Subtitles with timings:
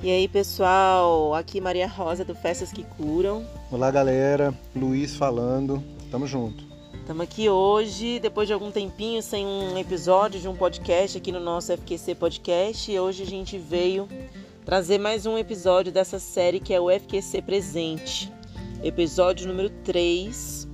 [0.00, 3.44] E aí, pessoal, aqui Maria Rosa do Festas que Curam.
[3.70, 4.54] Olá, galera.
[4.74, 5.82] Luiz falando.
[6.10, 6.62] Tamo junto.
[6.94, 11.40] Estamos aqui hoje, depois de algum tempinho sem um episódio de um podcast aqui no
[11.40, 12.92] nosso FQC Podcast.
[12.92, 14.08] E hoje a gente veio
[14.64, 18.32] trazer mais um episódio dessa série que é o FQC Presente.
[18.84, 20.68] Episódio número 3.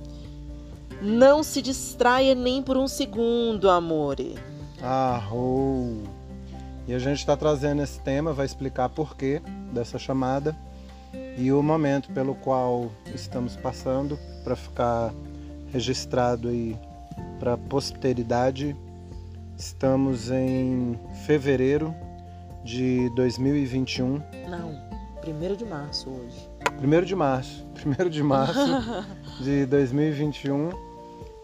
[1.01, 4.35] Não se distraia nem por um segundo, amore.
[4.83, 6.03] Arrou!
[6.87, 9.41] E a gente está trazendo esse tema, vai explicar porquê
[9.73, 10.55] dessa chamada
[11.37, 15.13] e o momento pelo qual estamos passando para ficar
[15.71, 16.77] registrado aí
[17.39, 18.75] para a posteridade.
[19.57, 21.93] Estamos em fevereiro
[22.63, 24.21] de 2021.
[24.47, 24.79] Não,
[25.25, 26.49] 1 de março hoje.
[26.83, 27.65] 1 de março.
[28.05, 28.59] 1 de março
[29.41, 30.94] de 2021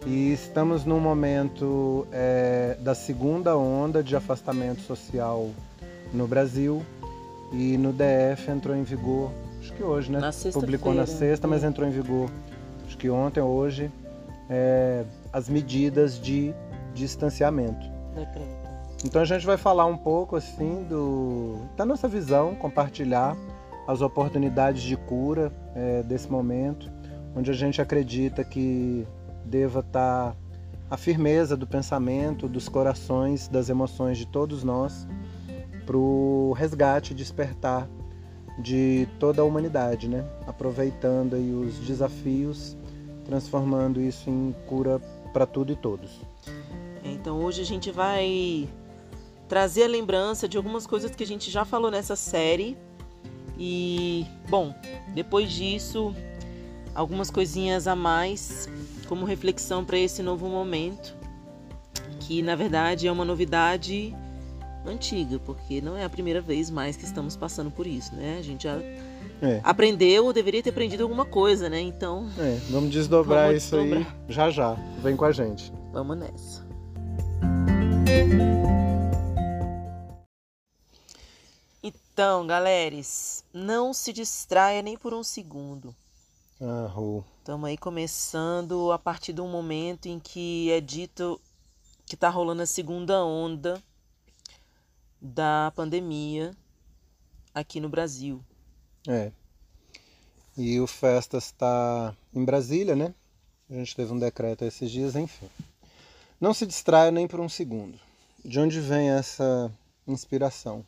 [0.05, 5.49] e estamos num momento é, da segunda onda de afastamento social
[6.13, 6.83] no Brasil
[7.51, 10.19] e no DF entrou em vigor, acho que hoje, né?
[10.19, 12.29] Na Publicou na sexta, mas entrou em vigor,
[12.85, 13.91] acho que ontem hoje,
[14.49, 16.53] é, as medidas de
[16.93, 17.89] distanciamento.
[18.15, 18.61] Decreto.
[19.03, 23.35] Então a gente vai falar um pouco assim do, da nossa visão, compartilhar
[23.87, 26.89] as oportunidades de cura é, desse momento,
[27.35, 29.07] onde a gente acredita que
[29.51, 30.35] deva estar
[30.89, 35.07] a firmeza do pensamento, dos corações, das emoções de todos nós
[35.85, 37.87] para o resgate, despertar
[38.57, 40.25] de toda a humanidade, né?
[40.47, 42.77] Aproveitando aí os desafios,
[43.25, 44.99] transformando isso em cura
[45.33, 46.21] para tudo e todos.
[47.03, 48.69] Então hoje a gente vai
[49.47, 52.77] trazer a lembrança de algumas coisas que a gente já falou nessa série.
[53.57, 54.73] E, bom,
[55.13, 56.15] depois disso,
[56.95, 58.69] algumas coisinhas a mais
[59.11, 61.13] como reflexão para esse novo momento,
[62.21, 64.15] que na verdade é uma novidade
[64.85, 68.37] antiga, porque não é a primeira vez mais que estamos passando por isso, né?
[68.39, 68.77] A gente já
[69.41, 69.59] é.
[69.65, 71.81] aprendeu ou deveria ter aprendido alguma coisa, né?
[71.81, 72.29] Então.
[72.39, 74.07] É, vamos desdobrar vamos isso desdobrar.
[74.07, 74.77] aí já já.
[75.03, 75.73] Vem com a gente.
[75.91, 76.65] Vamos nessa.
[81.83, 85.93] Então, galeres, não se distraia nem por um segundo.
[86.63, 86.93] Ah,
[87.39, 91.41] Estamos aí começando a partir do momento em que é dito
[92.05, 93.81] que está rolando a segunda onda
[95.19, 96.51] da pandemia
[97.51, 98.45] aqui no Brasil.
[99.07, 99.31] É.
[100.55, 103.11] E o Festas está em Brasília, né?
[103.67, 105.49] A gente teve um decreto esses dias, enfim.
[106.39, 107.99] Não se distraia nem por um segundo.
[108.45, 109.71] De onde vem essa
[110.07, 110.85] inspiração?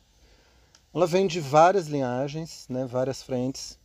[0.94, 2.86] Ela vem de várias linhagens, né?
[2.86, 3.76] várias frentes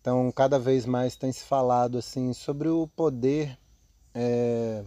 [0.00, 3.58] então, cada vez mais tem se falado assim sobre o poder
[4.14, 4.84] é,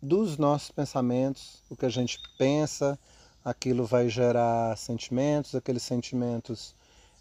[0.00, 2.98] dos nossos pensamentos, o que a gente pensa,
[3.44, 6.74] aquilo vai gerar sentimentos, aqueles sentimentos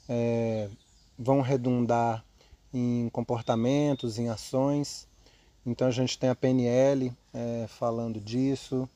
[0.07, 0.69] é,
[1.19, 2.23] vão redundar
[2.73, 5.07] em comportamentos, em ações.
[5.65, 8.89] Então a gente tem a PNL é, falando disso,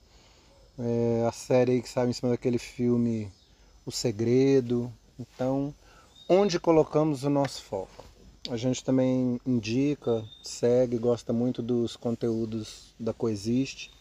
[0.77, 3.31] é, a série que saiu em cima daquele filme
[3.85, 4.91] O Segredo.
[5.19, 5.73] Então,
[6.27, 8.08] onde colocamos o nosso foco?
[8.47, 13.91] A gente também indica, segue, gosta muito dos conteúdos da Coexiste.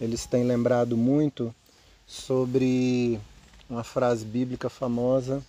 [0.00, 1.54] Eles têm lembrado muito
[2.06, 3.18] sobre
[3.68, 5.42] uma frase bíblica famosa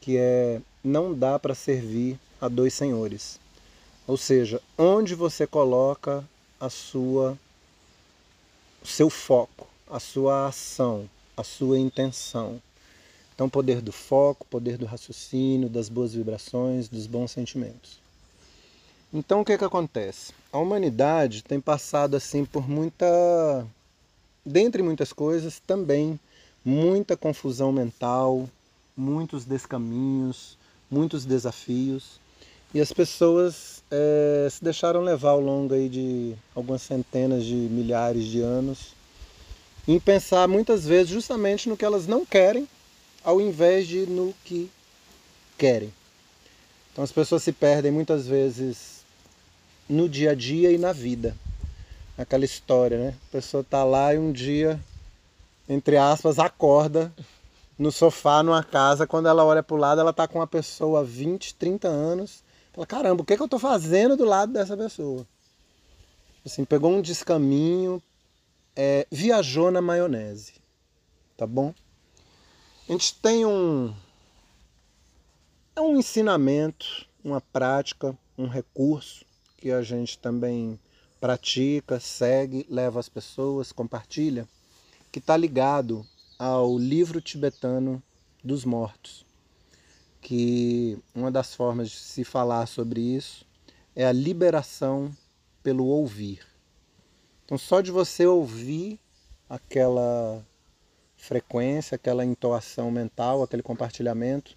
[0.00, 3.38] que é: não dá para servir a dois senhores.
[4.06, 6.24] Ou seja, onde você coloca
[6.60, 7.38] a sua
[8.82, 12.60] o seu foco, a sua ação, a sua intenção.
[13.36, 17.98] Então, poder do foco, poder do raciocínio, das boas vibrações, dos bons sentimentos.
[19.12, 20.32] Então, o que, que acontece?
[20.50, 23.66] A humanidade tem passado assim por muita.
[24.44, 26.18] Dentre muitas coisas, também
[26.64, 28.48] muita confusão mental,
[28.96, 30.56] muitos descaminhos,
[30.90, 32.18] muitos desafios.
[32.72, 38.24] E as pessoas é, se deixaram levar ao longo aí de algumas centenas de milhares
[38.24, 38.96] de anos
[39.86, 42.66] em pensar muitas vezes justamente no que elas não querem
[43.26, 44.70] ao invés de no que
[45.58, 45.92] querem.
[46.92, 49.04] Então as pessoas se perdem muitas vezes
[49.88, 51.36] no dia a dia e na vida.
[52.16, 53.14] Aquela história, né?
[53.28, 54.80] A pessoa tá lá e um dia,
[55.68, 57.12] entre aspas, acorda
[57.76, 61.00] no sofá, numa casa, quando ela olha para o lado, ela tá com uma pessoa
[61.00, 62.44] há 20, 30 anos.
[62.72, 65.26] Fala, caramba, o que, é que eu tô fazendo do lado dessa pessoa?
[66.44, 68.00] Assim, pegou um descaminho,
[68.76, 70.54] é, viajou na maionese.
[71.36, 71.74] Tá bom?
[72.88, 73.92] A gente tem um,
[75.74, 79.24] é um ensinamento, uma prática, um recurso
[79.56, 80.78] que a gente também
[81.20, 84.46] pratica, segue, leva às pessoas, compartilha,
[85.10, 86.06] que está ligado
[86.38, 88.00] ao livro tibetano
[88.44, 89.26] dos mortos.
[90.20, 93.44] que uma das formas de se falar sobre isso
[93.94, 95.12] é a liberação
[95.62, 96.44] pelo ouvir.
[97.44, 99.00] Então, só de você ouvir
[99.48, 100.44] aquela
[101.16, 104.56] frequência, aquela entoação mental, aquele compartilhamento,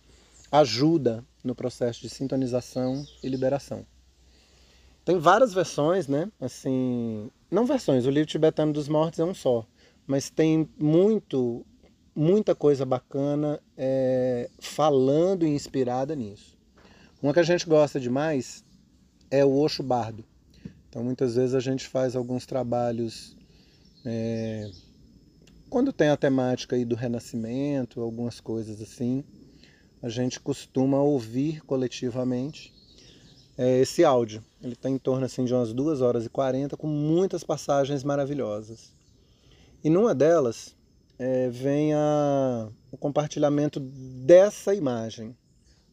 [0.52, 3.86] ajuda no processo de sintonização e liberação.
[5.06, 6.32] Tem várias versões, né?
[6.40, 9.66] Assim, não versões, o livro tibetano dos mortos é um só,
[10.06, 11.66] mas tem muito,
[12.16, 16.58] muita coisa bacana é, falando e inspirada nisso.
[17.22, 18.64] Uma que a gente gosta demais
[19.32, 20.24] é o Osho Bardo.
[20.90, 23.36] Então, muitas vezes a gente faz alguns trabalhos
[24.06, 24.70] é,
[25.70, 29.24] quando tem a temática aí do renascimento, algumas coisas assim,
[30.02, 32.74] a gente costuma ouvir coletivamente
[33.58, 34.44] é, esse áudio.
[34.62, 38.92] Ele está em torno assim, de umas 2 horas e 40, com muitas passagens maravilhosas.
[39.84, 40.76] E numa delas
[41.18, 45.36] é, vem a, o compartilhamento dessa imagem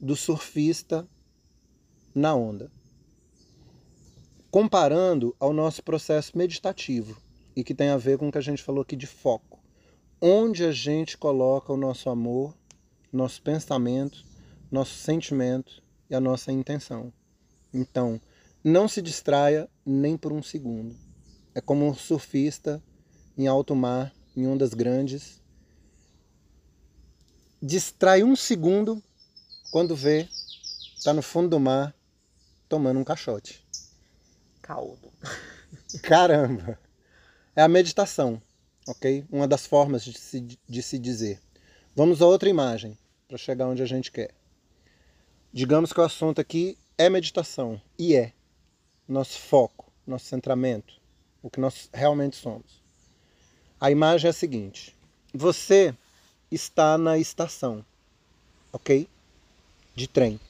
[0.00, 1.06] do surfista
[2.14, 2.70] na onda
[4.56, 7.20] comparando ao nosso processo meditativo
[7.54, 9.58] e que tem a ver com o que a gente falou aqui de foco.
[10.20, 12.54] Onde a gente coloca o nosso amor,
[13.12, 14.24] nosso pensamento,
[14.70, 17.12] nosso sentimento e a nossa intenção.
[17.72, 18.20] Então,
[18.64, 20.96] não se distraia nem por um segundo.
[21.54, 22.82] É como um surfista
[23.36, 25.40] em alto mar, em ondas grandes.
[27.62, 29.02] Distrai um segundo
[29.70, 30.28] quando vê,
[30.96, 31.94] está no fundo do mar
[32.68, 33.66] tomando um caixote
[34.66, 35.12] caldo.
[36.02, 36.78] Caramba!
[37.54, 38.42] É a meditação,
[38.86, 39.24] ok?
[39.30, 41.40] Uma das formas de se, de se dizer.
[41.94, 42.96] Vamos a outra imagem,
[43.26, 44.30] para chegar onde a gente quer.
[45.52, 48.32] Digamos que o assunto aqui é meditação, e é.
[49.08, 51.00] Nosso foco, nosso centramento,
[51.42, 52.82] o que nós realmente somos.
[53.80, 54.94] A imagem é a seguinte:
[55.32, 55.94] você
[56.50, 57.84] está na estação,
[58.72, 59.08] ok?
[59.94, 60.40] De trem.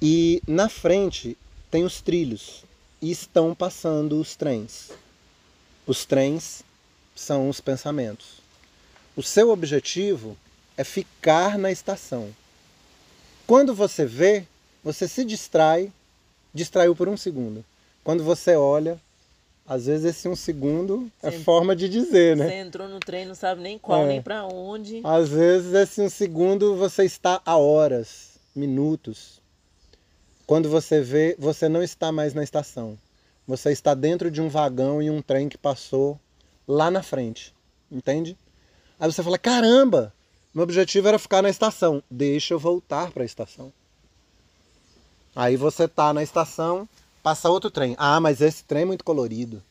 [0.00, 1.36] E na frente
[1.70, 2.64] tem os trilhos
[3.02, 4.90] e estão passando os trens.
[5.86, 6.62] Os trens
[7.18, 8.38] são os pensamentos.
[9.16, 10.36] O seu objetivo
[10.76, 12.30] é ficar na estação.
[13.46, 14.44] Quando você vê,
[14.84, 15.92] você se distrai,
[16.54, 17.64] distraiu por um segundo.
[18.04, 19.00] Quando você olha,
[19.66, 22.46] às vezes esse um segundo é forma de dizer, né?
[22.46, 24.06] Você entrou no trem, não sabe nem qual, é.
[24.06, 25.00] nem para onde.
[25.02, 29.40] Às vezes esse um segundo você está a horas, minutos,
[30.46, 32.96] quando você vê, você não está mais na estação.
[33.46, 36.18] Você está dentro de um vagão e um trem que passou
[36.68, 37.54] lá na frente.
[37.90, 38.36] Entende?
[39.00, 40.12] Aí você fala: caramba,
[40.54, 42.02] meu objetivo era ficar na estação.
[42.10, 43.72] Deixa eu voltar para a estação.
[45.34, 46.88] Aí você está na estação,
[47.22, 47.94] passa outro trem.
[47.98, 49.62] Ah, mas esse trem é muito colorido.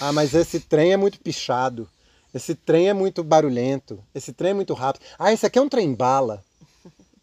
[0.00, 1.88] Ah, mas esse trem é muito pichado.
[2.34, 3.98] Esse trem é muito barulhento.
[4.14, 5.02] Esse trem é muito rápido.
[5.18, 6.44] Ah, esse aqui é um trem bala.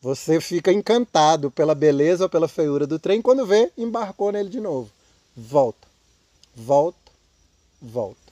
[0.01, 4.59] Você fica encantado pela beleza ou pela feiura do trem, quando vê, embarcou nele de
[4.59, 4.89] novo.
[5.35, 5.87] Volta,
[6.55, 7.11] volta,
[7.81, 8.22] volta.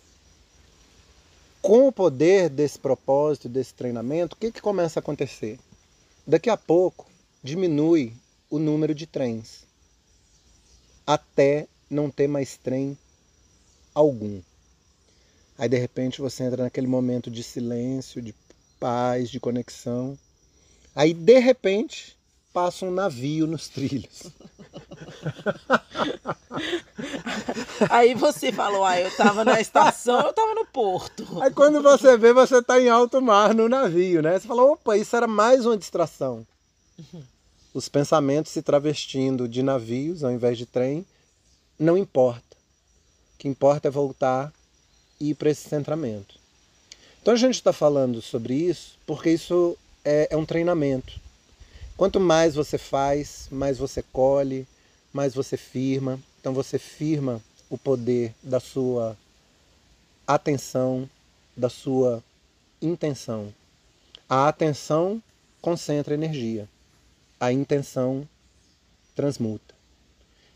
[1.61, 5.59] Com o poder desse propósito, desse treinamento, o que, que começa a acontecer?
[6.25, 7.07] Daqui a pouco
[7.43, 8.13] diminui
[8.49, 9.65] o número de trens,
[11.05, 12.97] até não ter mais trem
[13.93, 14.41] algum.
[15.57, 18.33] Aí de repente você entra naquele momento de silêncio, de
[18.79, 20.17] paz, de conexão
[20.93, 22.17] Aí, de repente,
[22.53, 24.31] passa um navio nos trilhos.
[27.89, 31.25] Aí você falou, ah, eu estava na estação, eu estava no porto.
[31.41, 34.37] Aí quando você vê, você está em alto mar no navio, né?
[34.39, 36.45] Você falou, opa, isso era mais uma distração.
[37.73, 41.05] Os pensamentos se travestindo de navios ao invés de trem,
[41.79, 42.57] não importa.
[43.35, 44.53] O que importa é voltar
[45.19, 46.35] e ir para esse centramento.
[47.21, 51.19] Então a gente está falando sobre isso porque isso é, é um treinamento.
[52.01, 54.67] Quanto mais você faz, mais você colhe,
[55.13, 56.19] mais você firma.
[56.39, 57.39] Então você firma
[57.69, 59.15] o poder da sua
[60.25, 61.07] atenção,
[61.55, 62.23] da sua
[62.81, 63.53] intenção.
[64.27, 65.21] A atenção
[65.61, 66.67] concentra energia,
[67.39, 68.27] a intenção
[69.15, 69.75] transmuta.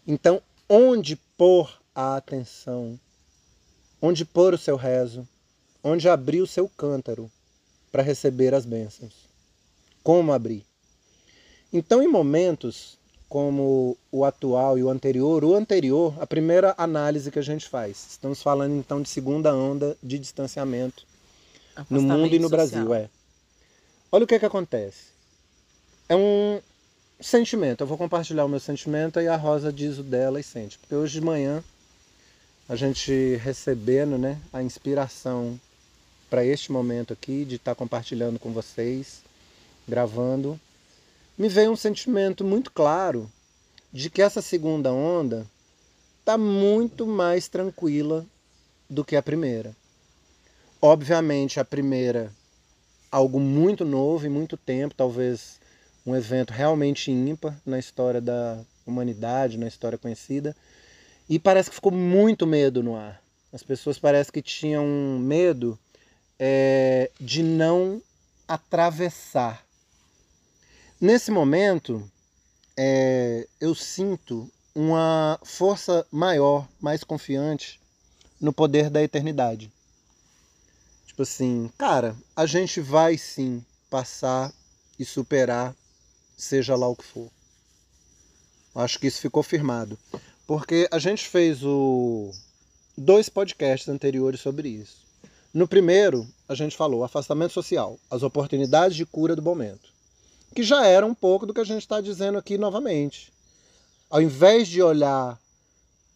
[0.08, 3.00] Então, onde pôr a atenção,
[4.02, 5.28] onde pôr o seu rezo,
[5.84, 7.32] onde abrir o seu cântaro
[7.92, 9.14] para receber as bênçãos
[10.02, 10.66] como abrir.
[11.72, 17.40] Então, em momentos como o atual e o anterior, o anterior, a primeira análise que
[17.40, 21.06] a gente faz, estamos falando então de segunda onda de distanciamento
[21.90, 22.86] no mundo e no social.
[22.86, 23.10] Brasil, é.
[24.12, 25.08] Olha o que que acontece.
[26.08, 26.62] É um
[27.20, 27.82] sentimento.
[27.82, 30.78] Eu vou compartilhar o meu sentimento e a Rosa diz o dela e sente.
[30.78, 31.64] Porque hoje de manhã
[32.70, 35.60] a gente recebendo, né, a inspiração
[36.30, 39.24] para este momento aqui de estar tá compartilhando com vocês
[39.88, 40.60] gravando,
[41.38, 43.32] me veio um sentimento muito claro
[43.92, 45.46] de que essa segunda onda
[46.20, 48.26] está muito mais tranquila
[48.90, 49.76] do que a primeira.
[50.82, 52.32] Obviamente, a primeira,
[53.12, 55.60] algo muito novo e muito tempo, talvez
[56.06, 60.56] um evento realmente ímpar na história da humanidade, na história conhecida.
[61.28, 63.22] E parece que ficou muito medo no ar.
[63.52, 64.86] As pessoas parece que tinham
[65.20, 65.80] medo
[66.38, 68.02] é, de não
[68.48, 69.65] atravessar.
[71.00, 72.10] Nesse momento,
[72.78, 77.82] é, eu sinto uma força maior, mais confiante
[78.40, 79.70] no poder da eternidade.
[81.06, 84.54] Tipo assim, cara, a gente vai sim passar
[84.98, 85.76] e superar,
[86.38, 87.30] seja lá o que for.
[88.74, 90.00] Acho que isso ficou firmado.
[90.48, 92.32] Porque a gente fez o
[92.98, 95.06] dois podcasts anteriores sobre isso.
[95.54, 99.95] No primeiro, a gente falou afastamento social, as oportunidades de cura do momento
[100.54, 103.32] que já era um pouco do que a gente está dizendo aqui novamente.
[104.10, 105.40] Ao invés de olhar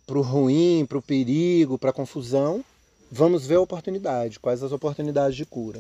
[0.05, 2.63] para o ruim, para o perigo, para a confusão,
[3.11, 5.79] vamos ver a oportunidade, quais as oportunidades de cura.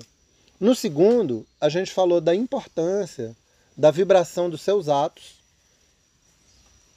[0.59, 3.35] No segundo, a gente falou da importância
[3.77, 5.39] da vibração dos seus atos.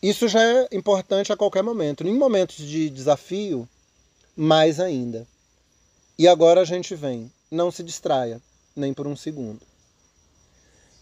[0.02, 2.06] Isso já é importante a qualquer momento.
[2.06, 3.68] Em momentos de desafio,
[4.36, 5.26] mais ainda.
[6.18, 7.30] E agora a gente vem.
[7.50, 8.42] Não se distraia,
[8.74, 9.60] nem por um segundo.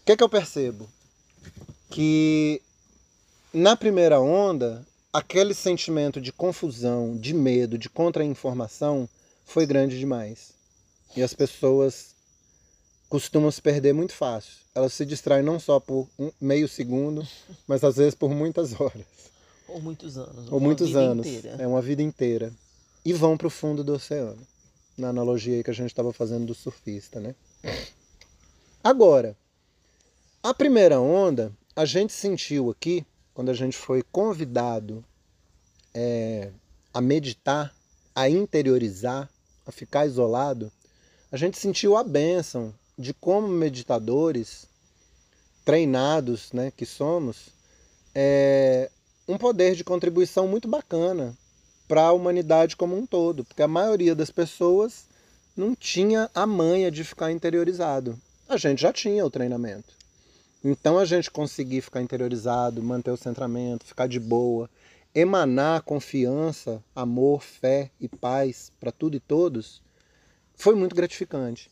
[0.01, 0.89] O que, que eu percebo?
[1.89, 2.61] Que
[3.53, 9.07] na primeira onda, aquele sentimento de confusão, de medo, de contra-informação
[9.45, 10.53] foi grande demais.
[11.15, 12.15] E as pessoas
[13.09, 14.53] costumam se perder muito fácil.
[14.73, 17.27] Elas se distraem não só por um meio segundo,
[17.67, 19.05] mas às vezes por muitas horas.
[19.67, 20.51] Ou muitos anos.
[20.51, 21.27] Ou muitos anos.
[21.27, 21.57] Inteira.
[21.59, 22.51] É uma vida inteira.
[23.05, 24.41] E vão para o fundo do oceano.
[24.97, 27.35] Na analogia que a gente estava fazendo do surfista, né?
[28.83, 29.35] Agora,
[30.43, 35.05] a primeira onda, a gente sentiu aqui, quando a gente foi convidado
[35.93, 36.51] é,
[36.91, 37.71] a meditar,
[38.15, 39.29] a interiorizar,
[39.67, 40.71] a ficar isolado,
[41.31, 44.67] a gente sentiu a bênção de como meditadores
[45.63, 47.49] treinados né, que somos,
[48.15, 48.89] é,
[49.27, 51.37] um poder de contribuição muito bacana
[51.87, 55.05] para a humanidade como um todo, porque a maioria das pessoas
[55.55, 58.19] não tinha a manha de ficar interiorizado.
[58.49, 60.00] A gente já tinha o treinamento.
[60.63, 64.69] Então a gente conseguir ficar interiorizado, manter o centramento, ficar de boa,
[65.13, 69.81] emanar confiança, amor, fé e paz para tudo e todos,
[70.53, 71.69] foi muito gratificante.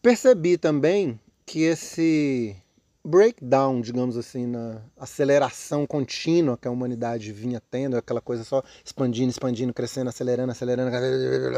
[0.00, 2.56] Percebi também que esse
[3.04, 9.30] breakdown, digamos assim, na aceleração contínua que a humanidade vinha tendo, aquela coisa só expandindo,
[9.30, 10.90] expandindo, crescendo, acelerando, acelerando,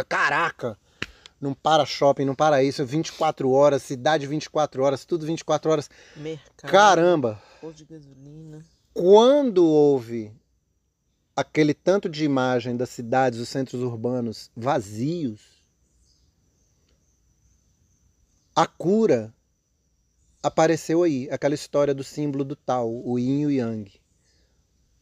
[0.09, 0.77] caraca!
[1.43, 5.91] Não para shopping, não para isso, 24 horas, cidade 24 horas, tudo 24 horas.
[6.17, 6.71] Mercado.
[6.71, 7.43] Caramba!
[7.75, 8.65] de gasolina.
[8.95, 10.33] Quando houve
[11.35, 15.41] aquele tanto de imagem das cidades, dos centros urbanos vazios,
[18.55, 19.35] a cura
[20.43, 23.93] apareceu aí, aquela história do símbolo do tal, o yin e o yang.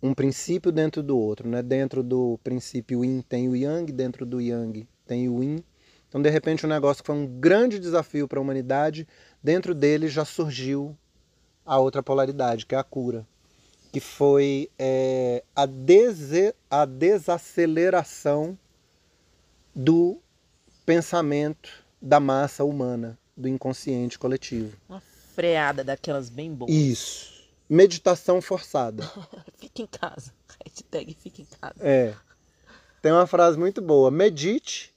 [0.03, 1.63] Um princípio dentro do outro, né?
[1.63, 5.63] Dentro do princípio yin tem o yang, dentro do yang tem o yin
[6.11, 9.07] então, de repente, um negócio que foi um grande desafio para a humanidade,
[9.41, 10.99] dentro dele já surgiu
[11.65, 13.25] a outra polaridade, que é a cura,
[13.93, 18.59] que foi é, a, dese, a desaceleração
[19.73, 20.19] do
[20.85, 21.71] pensamento
[22.03, 24.77] da massa humana, do inconsciente coletivo.
[24.89, 25.01] Uma
[25.33, 26.73] freada daquelas bem boas.
[26.73, 27.49] Isso.
[27.69, 29.09] Meditação forçada.
[29.59, 30.35] fique em casa.
[30.67, 31.77] Hashtag fique em casa.
[31.79, 32.17] É.
[33.01, 34.11] Tem uma frase muito boa.
[34.11, 34.90] Medite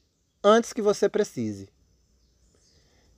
[0.43, 1.69] antes que você precise.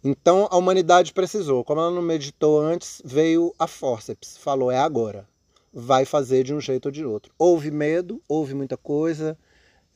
[0.04, 1.64] Então a humanidade precisou.
[1.64, 5.28] Como ela não meditou antes, veio a forceps, falou: é agora.
[5.74, 7.34] Vai fazer de um jeito ou de outro.
[7.38, 9.38] Houve medo, houve muita coisa,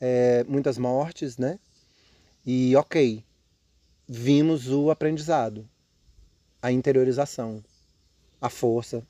[0.00, 1.58] é, muitas mortes, né?
[2.44, 3.24] E ok,
[4.06, 5.66] vimos o aprendizado,
[6.60, 7.64] a interiorização,
[8.40, 9.06] a força.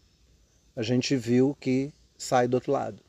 [0.76, 3.02] A gente viu que sai do outro lado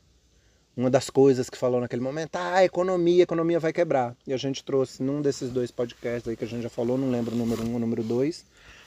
[0.76, 4.16] uma das coisas que falou naquele momento, ah, economia, economia vai quebrar.
[4.26, 7.10] E a gente trouxe num desses dois podcasts aí que a gente já falou, não
[7.10, 8.44] lembro o número um o número dois,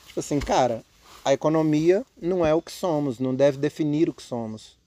[0.08, 0.84] tipo assim, cara,
[1.24, 4.78] a economia não é o que somos, não deve definir o que somos.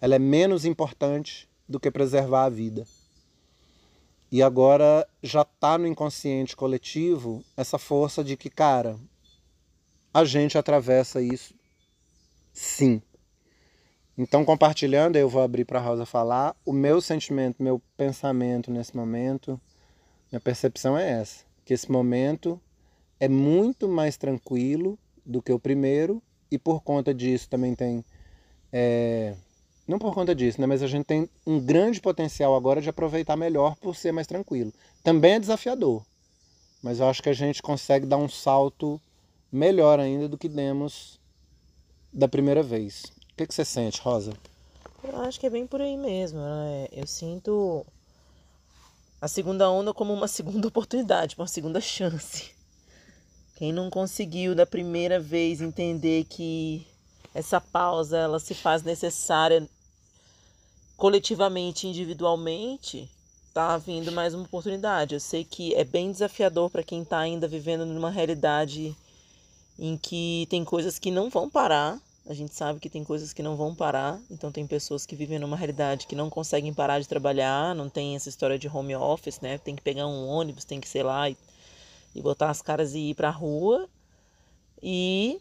[0.00, 2.86] Ela é menos importante do que preservar a vida.
[4.30, 8.98] E agora já está no inconsciente coletivo essa força de que, cara,
[10.12, 11.54] a gente atravessa isso
[12.52, 13.00] sim.
[14.20, 16.56] Então, compartilhando, eu vou abrir para a Rosa falar.
[16.66, 19.60] O meu sentimento, meu pensamento nesse momento,
[20.32, 22.60] minha percepção é essa: que esse momento
[23.20, 26.20] é muito mais tranquilo do que o primeiro
[26.50, 28.04] e por conta disso também tem.
[28.72, 29.36] É,
[29.86, 30.66] não por conta disso, né?
[30.66, 34.72] Mas a gente tem um grande potencial agora de aproveitar melhor por ser mais tranquilo.
[35.04, 36.04] Também é desafiador,
[36.82, 39.00] mas eu acho que a gente consegue dar um salto
[39.50, 41.20] melhor ainda do que demos
[42.12, 43.16] da primeira vez.
[43.38, 44.32] Que, que você sente, Rosa?
[45.04, 46.40] Eu acho que é bem por aí mesmo.
[46.40, 46.88] Né?
[46.90, 47.86] Eu sinto
[49.20, 52.50] a segunda onda como uma segunda oportunidade, uma segunda chance.
[53.54, 56.84] Quem não conseguiu da primeira vez entender que
[57.32, 59.68] essa pausa ela se faz necessária
[60.96, 63.08] coletivamente, individualmente,
[63.54, 65.14] tá vindo mais uma oportunidade.
[65.14, 68.96] Eu sei que é bem desafiador para quem está ainda vivendo numa realidade
[69.78, 72.00] em que tem coisas que não vão parar.
[72.28, 74.20] A gente sabe que tem coisas que não vão parar.
[74.30, 78.14] Então tem pessoas que vivem numa realidade que não conseguem parar de trabalhar, não tem
[78.14, 79.56] essa história de home office, né?
[79.56, 81.38] Tem que pegar um ônibus, tem que sei lá e,
[82.14, 83.88] e botar as caras e ir para a rua.
[84.82, 85.40] E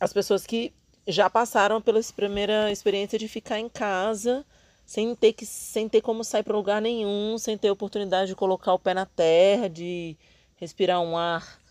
[0.00, 0.72] as pessoas que
[1.06, 4.46] já passaram pela primeira experiência de ficar em casa
[4.86, 8.72] sem ter que sem ter como sair para lugar nenhum, sem ter oportunidade de colocar
[8.72, 10.16] o pé na terra, de
[10.56, 11.61] respirar um ar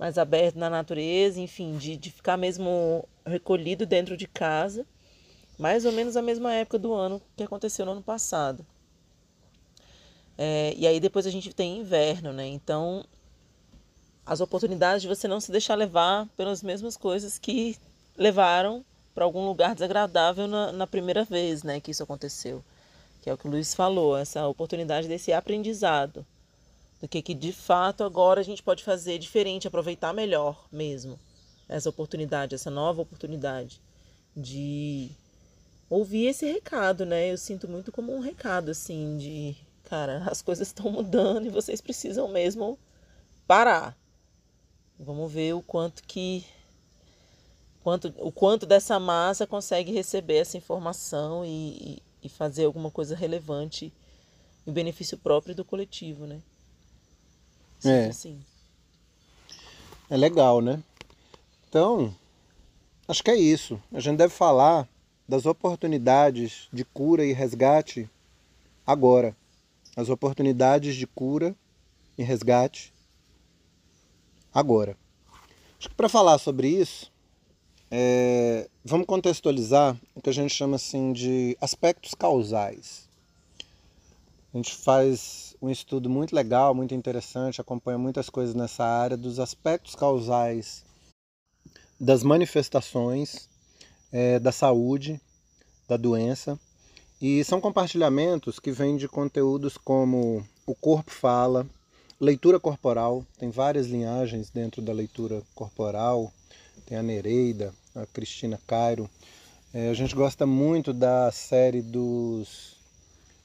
[0.00, 4.86] mais aberto na natureza, enfim, de, de ficar mesmo recolhido dentro de casa,
[5.58, 8.64] mais ou menos a mesma época do ano que aconteceu no ano passado.
[10.38, 12.46] É, e aí depois a gente tem inverno, né?
[12.46, 13.04] Então
[14.24, 17.76] as oportunidades de você não se deixar levar pelas mesmas coisas que
[18.16, 18.82] levaram
[19.14, 22.64] para algum lugar desagradável na, na, primeira vez né, que isso aconteceu.
[23.20, 26.24] Que é o que o Luiz falou, essa oportunidade desse aprendizado.
[27.00, 31.18] Do que, que de fato agora a gente pode fazer diferente, aproveitar melhor mesmo
[31.68, 33.80] essa oportunidade, essa nova oportunidade
[34.36, 35.10] de
[35.88, 37.32] ouvir esse recado, né?
[37.32, 41.80] Eu sinto muito como um recado, assim, de cara, as coisas estão mudando e vocês
[41.80, 42.78] precisam mesmo
[43.46, 43.96] parar.
[44.98, 46.44] Vamos ver o quanto que
[47.82, 53.92] quanto, o quanto dessa massa consegue receber essa informação e, e, fazer alguma coisa relevante
[54.66, 56.40] em benefício próprio do coletivo, né?
[57.84, 58.06] É.
[58.06, 58.40] Assim.
[60.08, 60.82] É legal, né?
[61.68, 62.14] Então,
[63.06, 63.80] acho que é isso.
[63.92, 64.88] A gente deve falar
[65.28, 68.10] das oportunidades de cura e resgate
[68.84, 69.36] agora.
[69.96, 71.54] As oportunidades de cura
[72.18, 72.92] e resgate
[74.52, 74.96] agora.
[75.78, 77.10] Acho que para falar sobre isso,
[77.90, 83.08] é, vamos contextualizar o que a gente chama assim de aspectos causais.
[84.52, 89.38] A gente faz um estudo muito legal, muito interessante, acompanha muitas coisas nessa área dos
[89.38, 90.84] aspectos causais
[92.00, 93.48] das manifestações
[94.10, 95.20] é, da saúde,
[95.88, 96.58] da doença.
[97.20, 101.66] E são compartilhamentos que vêm de conteúdos como o corpo fala,
[102.18, 106.32] leitura corporal, tem várias linhagens dentro da leitura corporal,
[106.86, 109.08] tem a Nereida, a Cristina Cairo.
[109.72, 112.76] É, a gente gosta muito da série dos.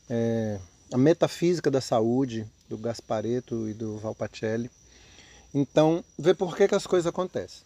[0.09, 0.59] É,
[0.91, 4.69] a Metafísica da Saúde, do Gaspareto e do Valpacelli.
[5.53, 7.63] Então, vê por que, que as coisas acontecem.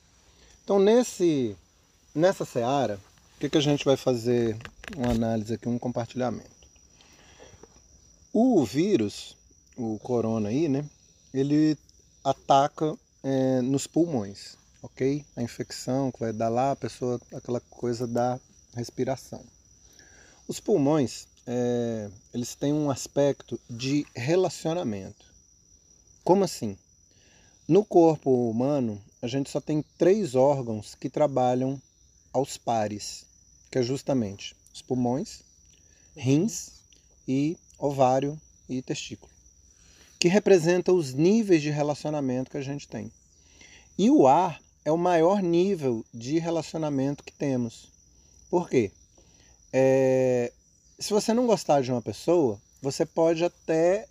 [0.63, 1.55] Então, nesse,
[2.13, 2.99] nessa seara,
[3.35, 4.57] o que, que a gente vai fazer
[4.95, 6.49] uma análise aqui, um compartilhamento.
[8.31, 9.35] O vírus,
[9.75, 10.85] o corona aí, né?
[11.33, 11.77] Ele
[12.23, 15.25] ataca é, nos pulmões ok?
[15.35, 18.39] A infecção que vai dar lá, a pessoa, aquela coisa da
[18.75, 19.43] respiração.
[20.47, 25.25] Os pulmões, é, eles têm um aspecto de relacionamento.
[26.23, 26.77] Como assim?
[27.67, 31.81] No corpo humano, a gente só tem três órgãos que trabalham
[32.31, 33.25] aos pares,
[33.71, 35.41] que é justamente os pulmões,
[36.15, 36.83] rins
[37.27, 39.31] e ovário e testículo,
[40.19, 43.11] que representam os níveis de relacionamento que a gente tem.
[43.97, 47.91] E o ar é o maior nível de relacionamento que temos.
[48.51, 48.91] Por quê?
[49.73, 50.53] É,
[50.99, 54.07] se você não gostar de uma pessoa, você pode até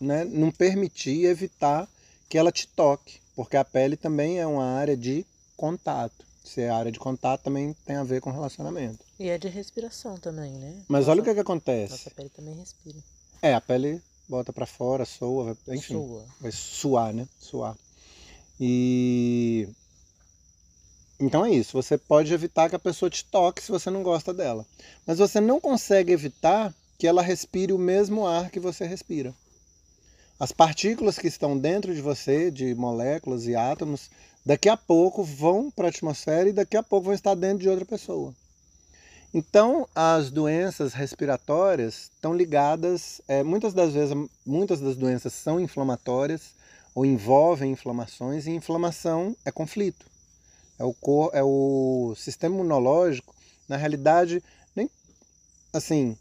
[0.00, 1.88] né, não permitir, evitar
[2.28, 5.24] que ela te toque, porque a pele também é uma área de
[5.56, 6.24] contato.
[6.44, 9.04] Se é área de contato, também tem a ver com relacionamento.
[9.18, 10.84] E é de respiração também, né?
[10.86, 11.92] Mas nossa, olha o que, que acontece.
[11.92, 12.98] Nossa pele também respira.
[13.42, 15.94] É, a pele bota para fora, soa, enfim.
[15.94, 16.24] Sua.
[16.40, 17.26] Vai suar, né?
[17.40, 17.76] Suar.
[18.60, 19.68] E
[21.18, 24.34] então é isso, você pode evitar que a pessoa te toque se você não gosta
[24.34, 24.66] dela.
[25.06, 29.34] Mas você não consegue evitar que ela respire o mesmo ar que você respira.
[30.38, 34.10] As partículas que estão dentro de você, de moléculas e átomos,
[34.44, 37.68] daqui a pouco vão para a atmosfera e daqui a pouco vão estar dentro de
[37.68, 38.34] outra pessoa.
[39.32, 46.54] Então, as doenças respiratórias estão ligadas, é, muitas das vezes, muitas das doenças são inflamatórias
[46.94, 50.06] ou envolvem inflamações, e inflamação é conflito.
[50.78, 53.34] É o, cor, é o sistema imunológico,
[53.68, 54.42] na realidade,
[54.74, 54.90] nem
[55.72, 56.16] assim,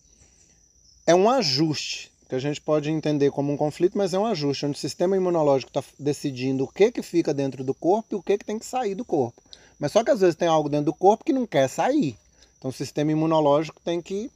[1.06, 4.66] é um ajuste que a gente pode entender como um conflito, mas é um ajuste
[4.66, 8.24] onde o sistema imunológico está decidindo o que que fica dentro do corpo e o
[8.24, 9.42] que que tem que sair do corpo.
[9.78, 12.18] Mas só que às vezes tem algo dentro do corpo que não quer sair.
[12.58, 14.32] Então o sistema imunológico tem que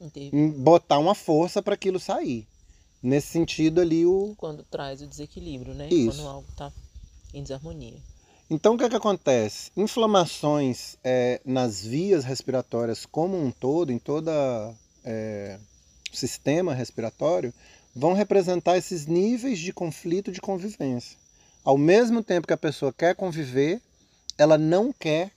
[0.00, 0.34] Entendi.
[0.58, 2.46] botar uma força para aquilo sair.
[3.02, 5.88] Nesse sentido ali o quando traz o desequilíbrio, né?
[5.88, 6.18] Isso.
[6.18, 6.72] Quando algo está
[7.32, 7.98] em desarmonia.
[8.50, 9.70] Então o que, é que acontece?
[9.76, 15.56] Inflamações é, nas vias respiratórias como um todo, em toda é,
[16.12, 17.54] sistema respiratório,
[17.94, 21.16] vão representar esses níveis de conflito de convivência.
[21.62, 23.80] Ao mesmo tempo que a pessoa quer conviver,
[24.36, 25.30] ela não quer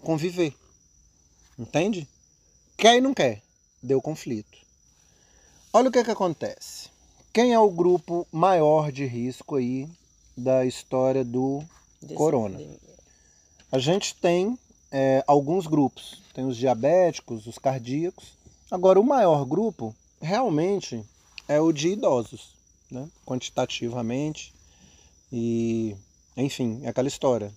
[0.00, 0.54] conviver.
[1.58, 2.08] Entende?
[2.78, 3.42] Quer e não quer.
[3.82, 4.56] Deu conflito.
[5.70, 6.88] Olha o que, é que acontece.
[7.30, 9.86] Quem é o grupo maior de risco aí
[10.34, 11.62] da história do
[12.00, 12.58] Desse corona?
[13.70, 14.58] A gente tem
[14.90, 16.22] é, alguns grupos.
[16.32, 18.32] Tem os diabéticos, os cardíacos.
[18.70, 21.04] Agora, o maior grupo realmente
[21.46, 22.54] é o de idosos,
[22.90, 23.08] né?
[23.26, 24.52] quantitativamente.
[25.32, 25.96] E,
[26.36, 27.52] enfim, é aquela história.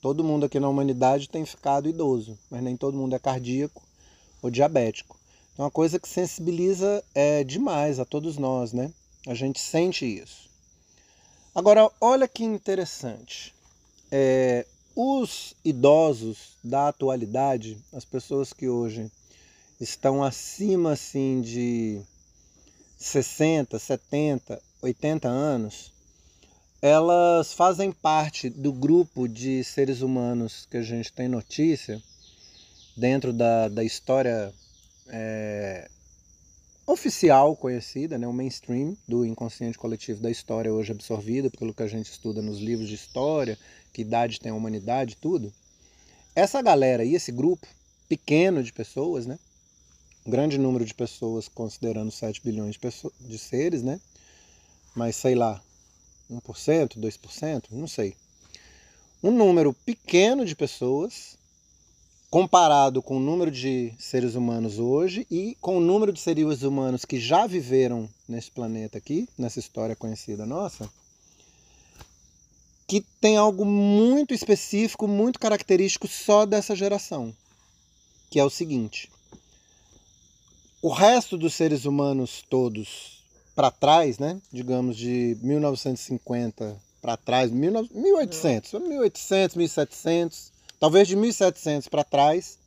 [0.00, 3.82] Todo mundo aqui na humanidade tem ficado idoso, mas nem todo mundo é cardíaco
[4.42, 5.16] ou diabético.
[5.56, 8.92] É uma coisa que sensibiliza é, demais a todos nós, né?
[9.26, 10.50] A gente sente isso.
[11.54, 13.54] Agora, olha que interessante.
[14.14, 19.10] É, os idosos da atualidade, as pessoas que hoje
[19.80, 21.98] estão acima assim de
[22.98, 25.90] 60, 70, 80 anos,
[26.82, 32.02] elas fazem parte do grupo de seres humanos que a gente tem notícia
[32.94, 34.52] dentro da, da história
[35.08, 35.88] é,
[36.86, 41.86] oficial conhecida, né, o mainstream do inconsciente coletivo da história hoje absorvida pelo que a
[41.86, 43.58] gente estuda nos livros de história,
[43.92, 45.52] que idade tem a humanidade, tudo.
[46.34, 47.66] Essa galera e esse grupo
[48.08, 49.38] pequeno de pessoas, né,
[50.26, 54.00] um grande número de pessoas, considerando 7 bilhões de, pessoas, de seres, né?
[54.94, 55.60] Mas sei lá,
[56.30, 58.14] 1%, 2%, não sei.
[59.22, 61.36] Um número pequeno de pessoas
[62.30, 67.04] comparado com o número de seres humanos hoje e com o número de seres humanos
[67.04, 70.88] que já viveram nesse planeta aqui, nessa história conhecida nossa,
[72.92, 77.34] que tem algo muito específico, muito característico só dessa geração,
[78.28, 79.10] que é o seguinte:
[80.82, 83.24] o resto dos seres humanos todos
[83.54, 84.38] para trás, né?
[84.52, 92.58] Digamos de 1950 para trás, 1800, 1800, 1700, talvez de 1700 para trás,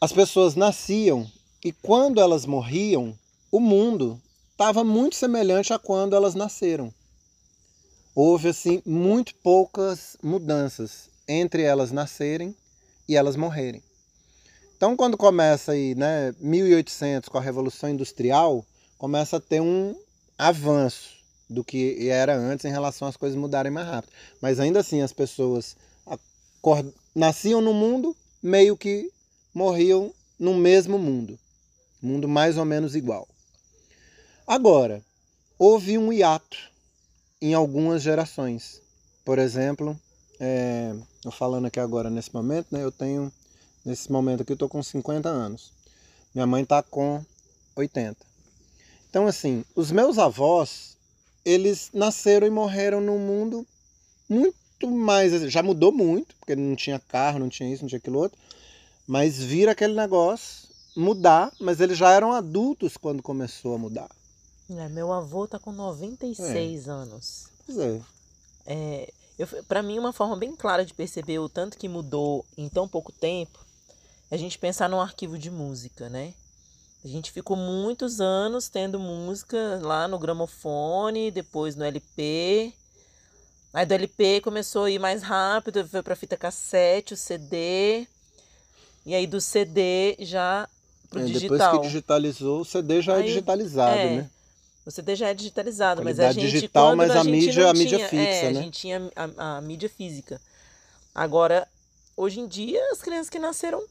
[0.00, 1.30] as pessoas nasciam
[1.62, 3.14] e quando elas morriam,
[3.50, 4.18] o mundo
[4.52, 6.90] estava muito semelhante a quando elas nasceram.
[8.14, 12.54] Houve assim muito poucas mudanças entre elas nascerem
[13.08, 13.82] e elas morrerem.
[14.76, 18.64] Então, quando começa aí, né, 1800 com a Revolução Industrial,
[18.98, 19.94] começa a ter um
[20.36, 21.16] avanço
[21.48, 24.12] do que era antes em relação às coisas mudarem mais rápido.
[24.40, 25.76] Mas ainda assim, as pessoas
[27.14, 29.10] nasciam no mundo, meio que
[29.54, 31.38] morriam no mesmo mundo.
[32.02, 33.28] Mundo mais ou menos igual.
[34.46, 35.00] Agora,
[35.58, 36.71] houve um hiato
[37.42, 38.80] em algumas gerações.
[39.24, 39.98] Por exemplo,
[40.40, 43.30] é, eu falando aqui agora nesse momento, né, eu tenho
[43.84, 45.72] Nesse momento aqui eu tô com 50 anos.
[46.32, 47.24] Minha mãe tá com
[47.74, 48.16] 80.
[49.10, 50.96] Então assim, os meus avós,
[51.44, 53.66] eles nasceram e morreram num mundo
[54.28, 58.20] muito mais, já mudou muito, porque não tinha carro, não tinha isso, não tinha aquilo
[58.20, 58.38] outro,
[59.06, 64.08] mas vira aquele negócio mudar, mas eles já eram adultos quando começou a mudar.
[64.70, 66.90] É, meu avô tá com 96 é.
[66.90, 67.48] anos.
[67.66, 68.00] Pois é.
[68.66, 69.12] é
[69.66, 73.10] para mim, uma forma bem clara de perceber o tanto que mudou em tão pouco
[73.10, 73.58] tempo
[74.32, 76.32] a gente pensar num arquivo de música, né?
[77.04, 82.72] A gente ficou muitos anos tendo música lá no gramofone, depois no LP.
[83.74, 88.06] Aí do LP começou a ir mais rápido, foi para fita cassete, o CD.
[89.04, 90.66] E aí do CD já
[91.10, 91.58] pro é, digital.
[91.58, 94.30] Depois que digitalizou, o CD já é aí, é digitalizado, é, né?
[94.84, 97.98] O CD já é digitalizado, mas a gente digital, mas a, a mídia, a mídia
[97.98, 98.60] tinha, fixa, é, né?
[98.60, 100.40] A gente tinha a, a mídia física.
[101.14, 101.68] Agora,
[102.16, 103.82] hoje em dia, as crianças que nasceram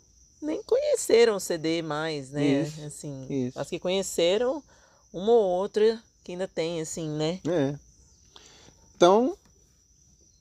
[0.42, 2.64] nem conheceram o CD mais, né?
[2.64, 3.60] Isso, assim, isso.
[3.60, 4.62] as que conheceram
[5.14, 7.40] uma ou outra que ainda tem, assim, né?
[7.48, 7.76] É.
[8.96, 9.38] Então,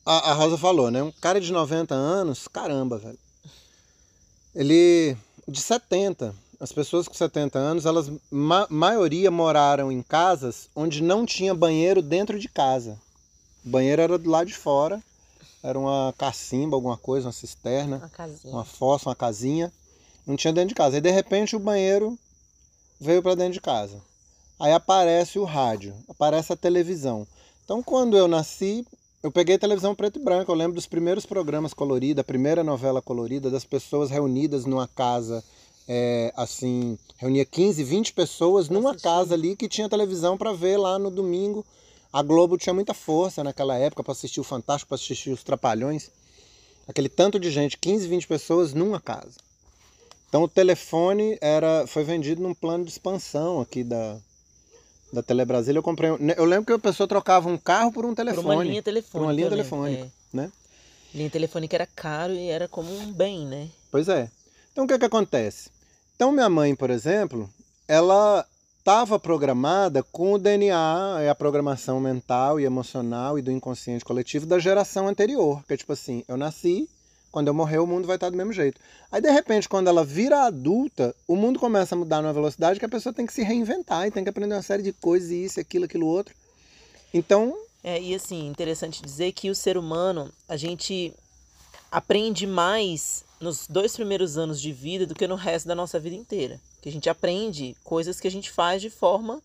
[0.05, 1.03] a, a Rosa falou, né?
[1.03, 3.19] Um cara de 90 anos, caramba, velho.
[4.55, 11.03] Ele, de 70, as pessoas com 70 anos, elas, ma maioria moraram em casas onde
[11.03, 12.99] não tinha banheiro dentro de casa.
[13.65, 15.03] O banheiro era do lado de fora
[15.63, 18.55] era uma cacimba, alguma coisa, uma cisterna, Uma casinha.
[18.55, 19.73] uma fossa, uma casinha.
[20.27, 20.97] Não tinha dentro de casa.
[20.97, 22.19] Aí de repente o banheiro
[22.99, 24.01] veio para dentro de casa.
[24.59, 27.27] Aí aparece o rádio, aparece a televisão.
[27.65, 28.87] Então quando eu nasci,
[29.23, 30.51] eu peguei televisão preto e branco.
[30.51, 35.45] Eu lembro dos primeiros programas coloridos, a primeira novela colorida, das pessoas reunidas numa casa,
[35.89, 40.99] é, assim, reunia 15, 20 pessoas numa casa ali que tinha televisão para ver lá
[40.99, 41.65] no domingo.
[42.13, 46.11] A Globo tinha muita força naquela época para assistir o Fantástico, para assistir os Trapalhões.
[46.89, 49.39] Aquele tanto de gente, 15, 20 pessoas numa casa.
[50.29, 54.17] Então o telefone era, foi vendido num plano de expansão aqui da,
[55.13, 55.79] da Telebrasília.
[55.79, 56.11] Eu comprei.
[56.11, 58.55] um- Eu lembro que a pessoa trocava um carro por um Por telefone.
[58.57, 59.13] uma linha telefônica.
[59.19, 60.37] Por uma linha eu lembro, telefônica, é.
[60.37, 60.53] né?
[61.15, 63.69] Linha telefônica era caro e era como um bem, né?
[63.91, 64.31] Pois é.
[64.73, 65.71] Então o que, que acontece?
[66.17, 67.49] Então minha mãe, por exemplo,
[67.89, 68.47] ela
[68.79, 74.47] estava programada com o DNA, é a programação mental e emocional e do inconsciente coletivo
[74.47, 75.63] da geração anterior.
[75.67, 76.89] Que é tipo assim, eu nasci,
[77.31, 78.81] quando eu morrer o mundo vai estar do mesmo jeito.
[79.13, 82.85] Aí de repente, quando ela vira adulta, o mundo começa a mudar numa velocidade que
[82.85, 85.61] a pessoa tem que se reinventar e tem que aprender uma série de coisas, isso,
[85.61, 86.35] aquilo, aquilo outro.
[87.13, 91.13] Então, É, e assim, interessante dizer que o ser humano, a gente
[91.91, 96.15] aprende mais nos dois primeiros anos de vida do que no resto da nossa vida
[96.15, 96.61] inteira.
[96.81, 99.43] Que a gente aprende coisas que a gente faz de forma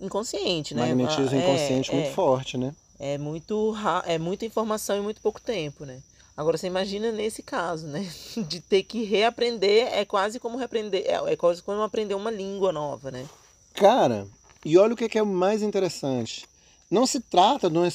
[0.00, 0.86] inconsciente, né?
[0.86, 2.74] magnetismo É, inconsciente é, muito forte, né?
[2.98, 3.74] É muito
[4.06, 6.00] é muita informação em muito pouco tempo, né?
[6.36, 8.10] Agora você imagina nesse caso, né?
[8.48, 12.72] De ter que reaprender é quase como reaprender, é, é quase como aprender uma língua
[12.72, 13.26] nova, né?
[13.74, 14.26] Cara,
[14.64, 16.46] e olha o que é o mais interessante.
[16.90, 17.86] Não se trata de uma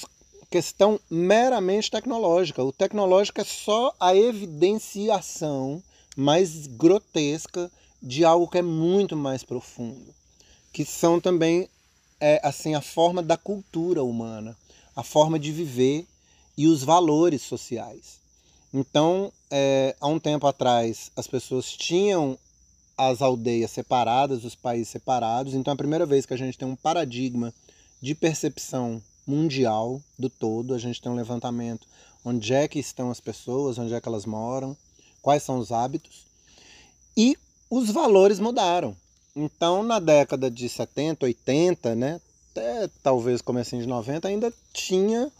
[0.56, 2.64] questão meramente tecnológica.
[2.64, 5.84] O tecnológico é só a evidenciação
[6.16, 7.70] mais grotesca
[8.02, 10.16] de algo que é muito mais profundo.
[10.72, 11.68] Que são também,
[12.22, 14.56] é, assim, a forma da cultura humana,
[14.96, 16.08] a forma de viver
[16.58, 18.22] e os valores sociais.
[18.74, 22.40] Então, é, há um tempo atrás, as pessoas tinham
[22.98, 25.54] as aldeias separadas, os países separados.
[25.54, 27.54] Então é a primeira vez que a gente tem um paradigma
[28.02, 30.74] de percepção mundial do todo.
[30.74, 31.88] A gente tem um levantamento
[32.24, 34.76] onde é que estão as pessoas, onde é que elas moram,
[35.22, 36.26] quais são os hábitos.
[37.16, 37.38] E
[37.70, 38.96] os valores mudaram.
[39.36, 45.32] Então na década de 70, 80, né, até talvez comecinho de 90, ainda tinha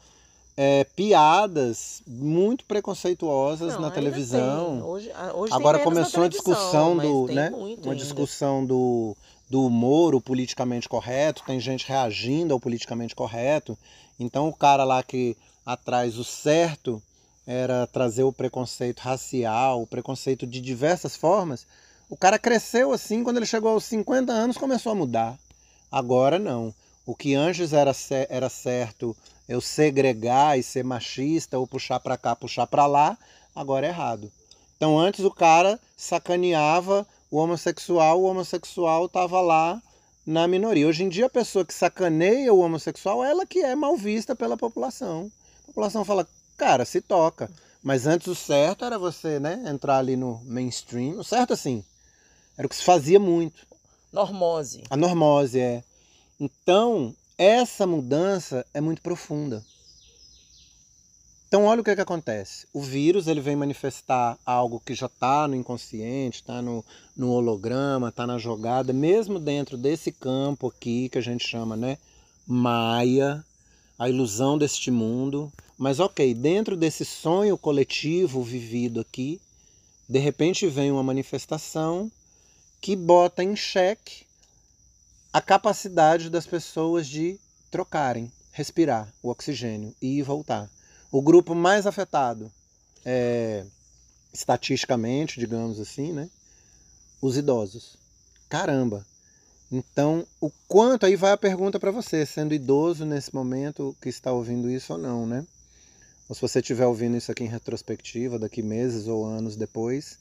[0.58, 4.82] é, piadas muito preconceituosas Não, na televisão.
[4.88, 7.50] Hoje, a- hoje Agora começou a discussão do, né?
[7.50, 7.96] Uma ainda.
[7.96, 9.16] discussão do,
[9.50, 11.44] do humor, o politicamente correto.
[11.46, 13.78] Tem gente reagindo ao politicamente correto.
[14.20, 17.02] Então o cara lá que atrás o certo
[17.46, 21.68] era trazer o preconceito racial, o preconceito de diversas formas.
[22.10, 25.38] O cara cresceu assim, quando ele chegou aos 50 anos começou a mudar.
[25.92, 26.74] Agora não.
[27.06, 27.92] O que antes era,
[28.30, 29.16] era certo
[29.48, 33.18] eu segregar e ser machista ou puxar para cá, puxar para lá,
[33.56, 34.32] agora é errado.
[34.76, 39.82] Então antes o cara sacaneava o homossexual, o homossexual estava lá
[40.26, 40.88] na minoria.
[40.88, 44.58] Hoje em dia a pessoa que sacaneia o homossexual, ela que é mal vista pela
[44.58, 45.32] população.
[45.64, 47.50] A população fala, cara, se toca.
[47.84, 51.20] Mas antes o certo era você, né, entrar ali no mainstream.
[51.20, 51.84] O certo assim,
[52.58, 53.68] era o que se fazia muito.
[54.12, 54.84] Normose.
[54.90, 55.84] A normose é.
[56.40, 59.64] Então, essa mudança é muito profunda.
[61.56, 62.68] Então, olha o que, que acontece.
[62.74, 66.84] O vírus ele vem manifestar algo que já está no inconsciente, está no,
[67.16, 71.98] no holograma, está na jogada, mesmo dentro desse campo aqui que a gente chama, né,
[72.46, 73.42] Maia,
[73.98, 75.50] a ilusão deste mundo.
[75.78, 79.40] Mas, ok, dentro desse sonho coletivo vivido aqui,
[80.10, 82.12] de repente vem uma manifestação
[82.82, 84.26] que bota em xeque
[85.32, 87.40] a capacidade das pessoas de
[87.72, 90.70] trocarem, respirar o oxigênio e voltar.
[91.16, 92.52] O grupo mais afetado,
[93.06, 93.64] é,
[94.34, 96.30] estatisticamente, digamos assim, né?
[97.22, 97.96] Os idosos.
[98.50, 99.08] Caramba!
[99.72, 104.34] Então, o quanto aí vai a pergunta para você, sendo idoso nesse momento que está
[104.34, 105.46] ouvindo isso ou não, né?
[106.28, 110.20] Ou se você estiver ouvindo isso aqui em retrospectiva, daqui meses ou anos depois,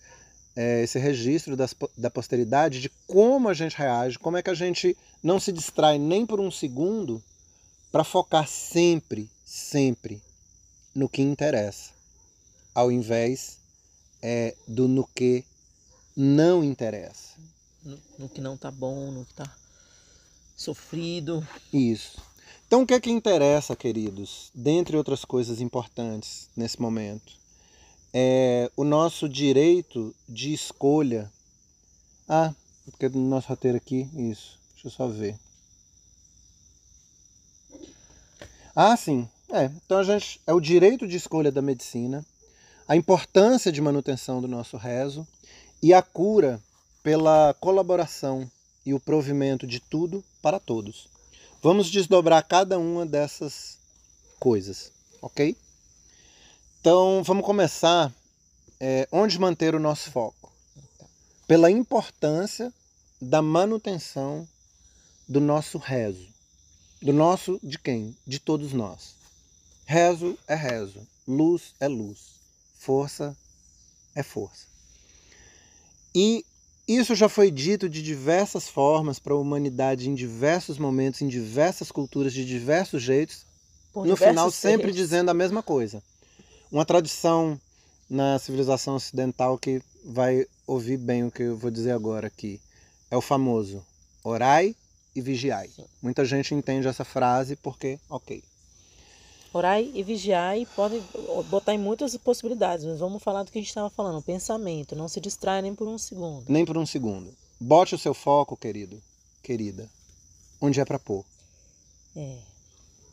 [0.55, 4.55] é, esse registro das, da posteridade de como a gente reage, como é que a
[4.55, 7.21] gente não se distrai nem por um segundo
[7.91, 10.23] para focar sempre, sempre
[10.95, 11.93] no que interessa,
[12.75, 13.59] ao invés
[14.23, 15.45] é, do no que
[16.17, 17.35] não interessa.
[17.83, 19.53] No, no que não tá bom, no que tá
[20.57, 21.47] sofrido.
[21.73, 22.23] Isso.
[22.67, 27.33] Então, o que é que interessa, queridos, dentre outras coisas importantes nesse momento?
[28.13, 31.31] É o nosso direito de escolha.
[32.29, 32.55] Ah,
[32.85, 34.59] porque no nosso roteiro aqui, isso.
[34.73, 35.39] Deixa eu só ver.
[38.75, 39.29] Ah, sim.
[39.55, 42.27] É, então a gente é o direito de escolha da medicina,
[42.89, 45.25] a importância de manutenção do nosso rezo
[45.81, 46.61] e a cura
[47.05, 48.51] pela colaboração
[48.85, 51.07] e o provimento de tudo para todos.
[51.63, 53.79] Vamos desdobrar cada uma dessas
[54.41, 54.91] coisas,
[55.23, 55.57] ok?
[56.81, 58.13] Então vamos começar
[58.81, 60.53] é, onde manter o nosso foco?
[61.47, 62.75] Pela importância
[63.23, 64.49] da manutenção
[65.29, 66.27] do nosso rezo.
[67.01, 68.17] Do nosso de quem?
[68.27, 69.23] De todos nós.
[69.87, 72.41] Rezo é rezo, luz é luz,
[72.79, 73.37] força
[74.15, 74.67] é força.
[76.15, 76.45] E
[76.87, 81.91] isso já foi dito de diversas formas para a humanidade em diversos momentos, em diversas
[81.91, 83.45] culturas, de diversos jeitos.
[83.93, 86.03] Por no final, sempre dizendo a mesma coisa.
[86.71, 87.61] Uma tradição
[88.09, 92.61] na civilização ocidental que vai ouvir bem o que eu vou dizer agora aqui.
[93.11, 93.85] É o famoso
[94.23, 94.75] orai
[95.15, 95.71] e vigiai.
[96.03, 98.43] Muita gente entende essa frase porque, ok.
[99.55, 101.01] Orai e vigiai pode
[101.49, 105.07] botar em muitas possibilidades, mas vamos falar do que a gente estava falando, pensamento, não
[105.07, 106.45] se distrai nem por um segundo.
[106.49, 107.33] Nem por um segundo.
[107.61, 109.01] Bote o seu foco, querido,
[109.45, 109.89] querida,
[110.61, 111.25] onde é para pôr.
[112.17, 112.39] É.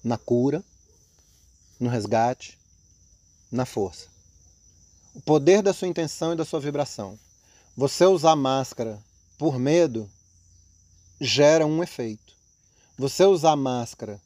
[0.03, 0.63] Na cura,
[1.79, 2.57] no resgate,
[3.51, 4.07] na força.
[5.13, 7.19] O poder da sua intenção e da sua vibração.
[7.77, 8.99] Você usar máscara
[9.37, 10.09] por medo
[11.19, 12.33] gera um efeito.
[12.97, 14.19] Você usar máscara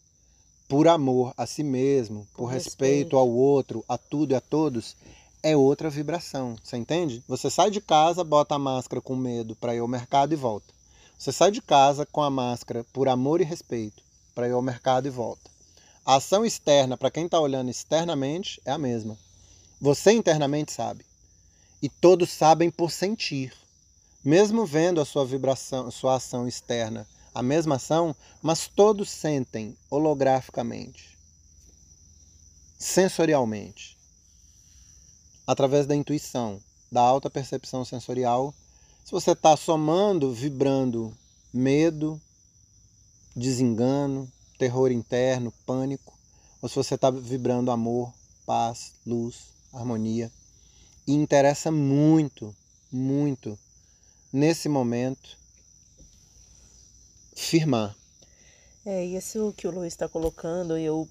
[0.68, 4.96] por amor a si mesmo, por, respeito, respeito ao outro, a tudo e a todos,
[5.44, 6.56] é outra vibração.
[6.64, 7.24] Você entende?
[7.28, 10.74] Você sai de casa, bota a máscara com medo para ir ao mercado e volta.
[11.18, 15.08] Você sai de casa com a máscara por amor e respeito para ir ao mercado
[15.08, 15.50] e volta.
[16.06, 19.18] A ação externa, para quem está olhando externamente, é a mesma.
[19.80, 21.06] Você internamente sabe.
[21.82, 23.54] E todos sabem por sentir.
[24.24, 29.78] Mesmo vendo a sua vibração, a sua ação externa, a mesma ação, mas todos sentem
[29.92, 31.18] holograficamente,
[32.80, 33.98] sensorialmente,
[35.46, 38.54] através da intuição, da alta percepção sensorial.
[39.04, 41.14] Se você está somando, vibrando
[41.54, 42.20] medo,
[43.36, 46.18] desengano, terror interno, pânico,
[46.62, 48.14] ou se você está vibrando amor,
[48.46, 50.32] paz, luz, harmonia.
[51.06, 52.56] E interessa muito,
[52.90, 53.60] muito
[54.32, 55.38] nesse momento,
[57.36, 57.96] firmar.
[58.86, 61.08] É, isso que o Luiz está colocando, eu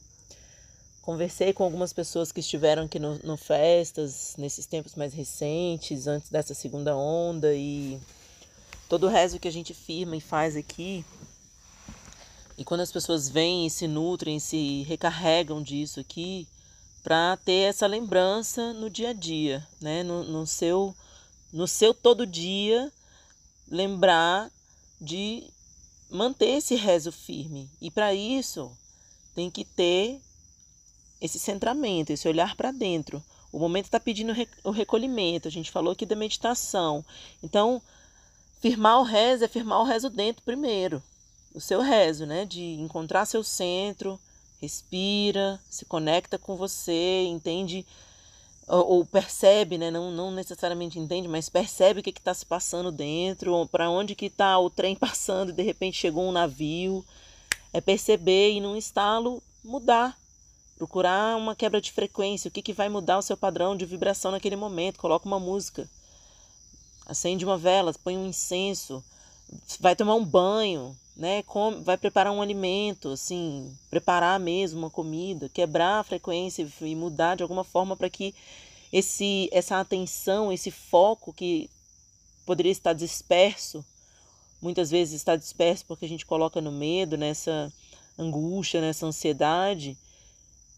[1.02, 6.30] conversei com algumas pessoas que estiveram aqui no, no, festas, nesses tempos mais recentes, antes
[6.30, 8.00] dessa segunda onda, e
[8.88, 11.04] todo o resto que a gente firma e faz aqui,
[12.56, 16.46] e quando as pessoas vêm e se nutrem, se recarregam disso aqui,
[17.02, 20.02] para ter essa lembrança no dia a dia, né?
[20.02, 20.94] no, no seu
[21.52, 22.90] no seu todo dia
[23.68, 24.50] lembrar
[25.00, 25.44] de
[26.14, 27.68] manter esse rezo firme.
[27.80, 28.70] E para isso,
[29.34, 30.20] tem que ter
[31.20, 33.22] esse centramento, esse olhar para dentro.
[33.52, 35.48] O momento está pedindo o recolhimento.
[35.48, 37.04] A gente falou aqui da meditação.
[37.42, 37.82] Então,
[38.60, 41.02] firmar o rezo é firmar o rezo dentro primeiro.
[41.52, 42.44] O seu rezo, né?
[42.44, 44.18] De encontrar seu centro,
[44.60, 47.84] respira, se conecta com você, entende
[48.66, 49.90] ou, ou percebe, né?
[49.90, 54.26] Não, não necessariamente entende, mas percebe o que está se passando dentro, para onde que
[54.26, 57.04] está o trem passando e de repente chegou um navio.
[57.72, 60.16] É perceber e num estalo mudar,
[60.76, 64.30] procurar uma quebra de frequência, o que, que vai mudar o seu padrão de vibração
[64.30, 65.00] naquele momento.
[65.00, 65.88] Coloca uma música,
[67.04, 69.02] acende uma vela, põe um incenso,
[69.80, 71.42] vai tomar um banho, né?
[71.44, 77.36] Com, vai preparar um alimento, assim, preparar mesmo uma comida, quebrar a frequência e mudar
[77.36, 78.34] de alguma forma para que
[78.92, 81.70] esse, essa atenção, esse foco que
[82.44, 83.84] poderia estar disperso,
[84.60, 87.72] muitas vezes está disperso porque a gente coloca no medo, nessa
[88.18, 89.96] angústia, nessa ansiedade,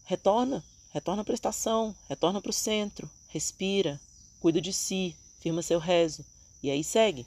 [0.05, 3.99] retorna, retorna para a estação, retorna para o centro, respira,
[4.39, 6.25] cuida de si, firma seu rezo
[6.61, 7.25] e aí segue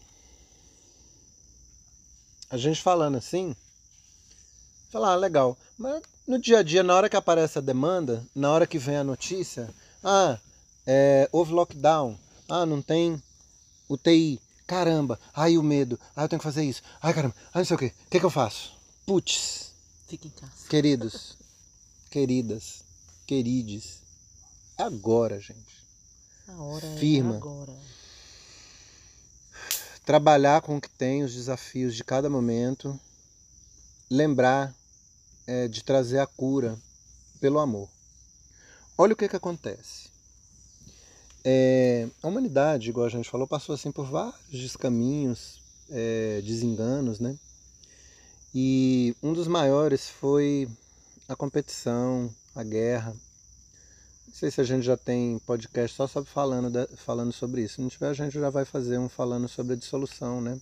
[2.50, 3.54] a gente falando assim,
[4.90, 5.56] falar, ah, legal.
[5.78, 8.96] Mas no dia a dia, na hora que aparece a demanda, na hora que vem
[8.96, 9.72] a notícia,
[10.02, 10.36] ah,
[10.84, 13.22] é, houve lockdown, ah, não tem
[13.88, 17.64] UTI, caramba, ai o medo, ai eu tenho que fazer isso, ai caramba, ai não
[17.64, 18.72] sei o que, o que, que eu faço?
[19.06, 19.70] Putz.
[20.08, 20.68] Fica em casa.
[20.68, 21.36] Queridos,
[22.10, 22.82] queridas,
[23.28, 24.02] querides,
[24.76, 25.80] é agora, gente.
[26.48, 27.34] A hora é Firma.
[27.34, 27.72] é agora
[30.04, 32.98] trabalhar com o que tem, os desafios de cada momento,
[34.10, 34.74] lembrar
[35.46, 36.78] é, de trazer a cura
[37.40, 37.88] pelo amor.
[38.96, 40.10] Olha o que, que acontece.
[41.42, 47.36] É, a humanidade, igual a gente falou, passou assim por vários descaminhos, é, desenganos, né?
[48.54, 50.68] E um dos maiores foi
[51.28, 53.14] a competição, a guerra.
[54.30, 57.74] Não sei se a gente já tem podcast só sobre falando, falando sobre isso.
[57.74, 60.56] Se não tiver, a gente já vai fazer um falando sobre a dissolução, né?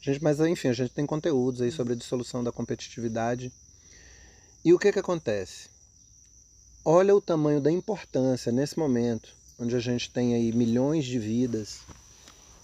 [0.00, 3.52] A gente, mas enfim, a gente tem conteúdos aí sobre a dissolução da competitividade.
[4.64, 5.68] E o que que acontece?
[6.82, 11.80] Olha o tamanho da importância nesse momento, onde a gente tem aí milhões de vidas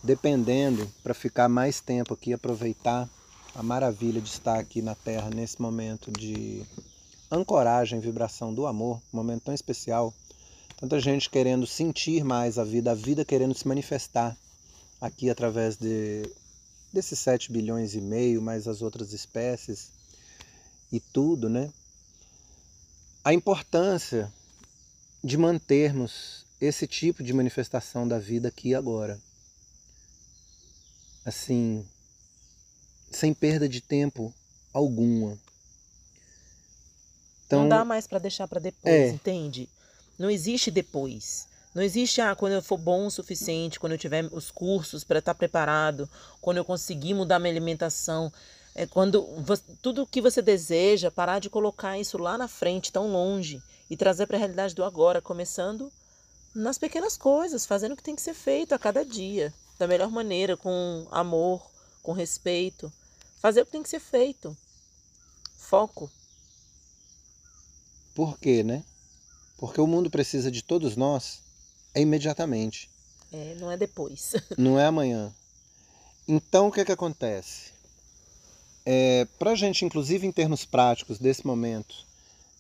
[0.02, 3.06] dependendo para ficar mais tempo aqui, aproveitar
[3.54, 6.62] a maravilha de estar aqui na Terra nesse momento de
[7.30, 10.14] ancoragem, vibração do amor, momento tão especial.
[10.78, 14.36] Tanta gente querendo sentir mais a vida, a vida querendo se manifestar
[15.00, 16.22] aqui através de,
[16.92, 19.90] desses 7 bilhões e meio, mais as outras espécies
[20.92, 21.72] e tudo, né?
[23.24, 24.32] A importância
[25.22, 29.20] de mantermos esse tipo de manifestação da vida aqui e agora.
[31.24, 31.84] Assim,
[33.10, 34.32] sem perda de tempo
[34.72, 35.36] alguma.
[37.46, 39.68] Então, não dá mais para deixar para depois, é, entende?
[40.18, 41.46] Não existe depois.
[41.74, 45.20] Não existe, ah, quando eu for bom o suficiente, quando eu tiver os cursos para
[45.20, 46.08] estar tá preparado,
[46.40, 48.32] quando eu conseguir mudar minha alimentação.
[48.74, 53.10] É quando você, tudo que você deseja, parar de colocar isso lá na frente, tão
[53.10, 55.92] longe, e trazer para a realidade do agora, começando
[56.54, 60.10] nas pequenas coisas, fazendo o que tem que ser feito a cada dia, da melhor
[60.10, 61.70] maneira, com amor,
[62.02, 62.92] com respeito.
[63.40, 64.56] Fazer o que tem que ser feito.
[65.56, 66.10] Foco.
[68.14, 68.82] Por quê, né?
[69.58, 71.42] Porque o mundo precisa de todos nós
[71.92, 72.88] é imediatamente.
[73.32, 74.32] É, não é depois.
[74.56, 75.34] não é amanhã.
[76.26, 77.72] Então, o que, é que acontece?
[78.86, 82.06] É, Para a gente, inclusive em termos práticos desse momento,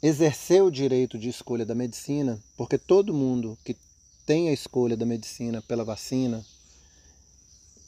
[0.02, 3.76] exercer o direito de escolha da medicina, porque todo mundo que
[4.26, 6.44] tem a escolha da medicina pela vacina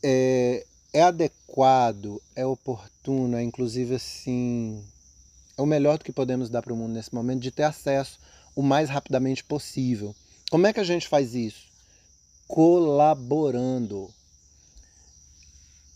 [0.02, 4.82] é, é adequado, é oportuno, é inclusive assim,
[5.56, 8.18] é o melhor do que podemos dar para o mundo nesse momento, de ter acesso
[8.60, 10.14] o mais rapidamente possível.
[10.50, 11.66] Como é que a gente faz isso?
[12.46, 14.10] Colaborando.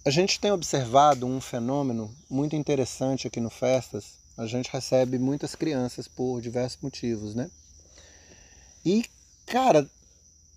[0.04, 4.14] A gente tem observado um fenômeno muito interessante aqui no Festas.
[4.36, 7.50] A gente recebe muitas crianças por diversos motivos, né?
[8.84, 9.04] E,
[9.46, 9.88] cara,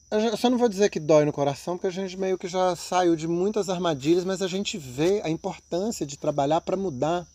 [0.10, 2.76] eu só não vou dizer que dói no coração, porque a gente meio que já
[2.76, 7.28] saiu de muitas armadilhas, mas a gente vê a importância de trabalhar para mudar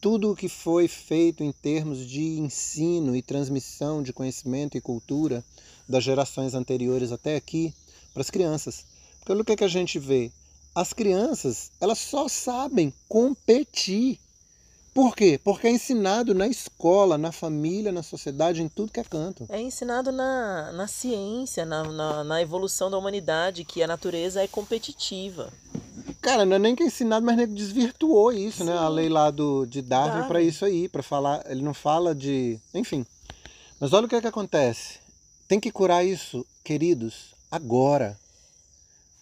[0.00, 5.44] tudo o que foi feito em termos de ensino e transmissão de conhecimento e cultura
[5.88, 7.74] das gerações anteriores até aqui
[8.12, 8.84] para as crianças.
[9.20, 10.30] Porque o que, é que a gente vê?
[10.74, 14.18] As crianças, elas só sabem competir.
[14.94, 15.40] Por quê?
[15.42, 19.46] Porque é ensinado na escola, na família, na sociedade, em tudo que é canto.
[19.48, 24.48] É ensinado na, na ciência, na, na, na evolução da humanidade, que a natureza é
[24.48, 25.52] competitiva.
[26.28, 28.64] Cara, não é nem que é ensinado, mas nem desvirtuou isso, Sim.
[28.64, 28.74] né?
[28.74, 30.28] A lei lá do, de Darwin, Darwin.
[30.28, 31.42] para isso aí, para falar.
[31.48, 32.60] Ele não fala de.
[32.74, 33.06] Enfim.
[33.80, 34.98] Mas olha o que, é que acontece.
[35.48, 38.14] Tem que curar isso, queridos, agora.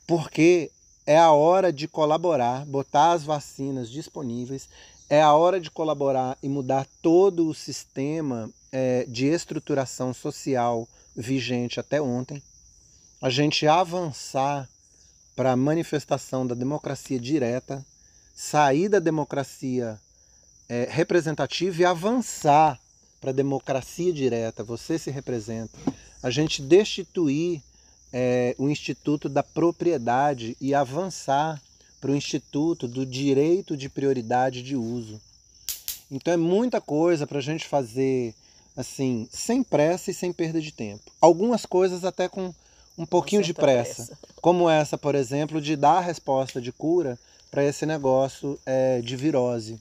[0.05, 0.69] Porque
[1.07, 4.69] é a hora de colaborar, botar as vacinas disponíveis,
[5.09, 11.79] é a hora de colaborar e mudar todo o sistema é, de estruturação social vigente
[11.79, 12.43] até ontem.
[13.23, 14.69] A gente avançar
[15.37, 17.85] para a manifestação da democracia direta,
[18.35, 20.01] sair da democracia
[20.69, 22.81] é, representativa e avançar
[23.21, 24.65] para a democracia direta.
[24.65, 25.79] Você se representa
[26.23, 27.63] a gente destituir
[28.13, 31.61] é, o Instituto da Propriedade e avançar
[32.01, 35.21] para o Instituto do Direito de Prioridade de Uso.
[36.11, 38.35] Então é muita coisa para a gente fazer
[38.77, 41.11] assim, sem pressa e sem perda de tempo.
[41.21, 42.55] Algumas coisas até com
[42.97, 47.19] um pouquinho de pressa, pressa, como essa, por exemplo, de dar a resposta de cura
[47.51, 49.81] para esse negócio é, de virose.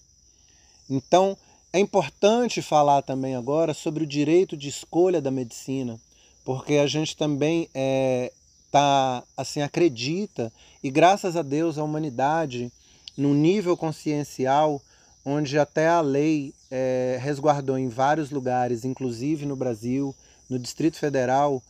[0.90, 1.38] Então,
[1.72, 6.00] é importante falar também agora sobre o direito de escolha da medicina,
[6.44, 8.32] porque a gente também é,
[8.72, 10.52] tá, assim acredita
[10.84, 12.72] e graças a Deus a humanidade
[13.18, 14.82] num nível consciencial
[15.26, 20.16] onde até a lei é, resguardou em vários lugares, inclusive no Brasil,
[20.48, 21.64] no Distrito Federal,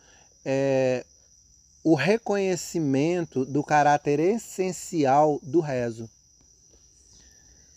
[0.44, 1.06] é,
[1.86, 6.10] o reconhecimento do caráter essencial do rezo.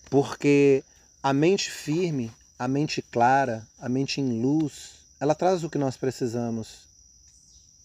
[0.08, 0.82] Porque
[1.22, 5.98] a mente firme, a mente clara, a mente em luz, ela traz o que nós
[5.98, 6.88] precisamos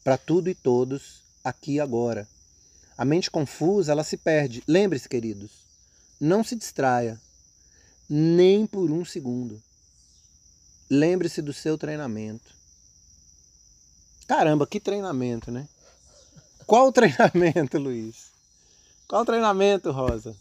[0.02, 2.26] para tudo e todos aqui e agora.
[2.98, 4.64] A mente confusa, ela se perde.
[4.66, 5.52] Lembre-se, queridos,
[6.22, 7.20] não se distraia
[8.10, 9.62] nem por um segundo.
[10.90, 12.56] Lembre-se do seu treinamento.
[14.26, 15.68] Caramba, que treinamento, né?
[16.66, 18.32] Qual o treinamento, Luiz?
[19.08, 20.36] Qual o treinamento, Rosa?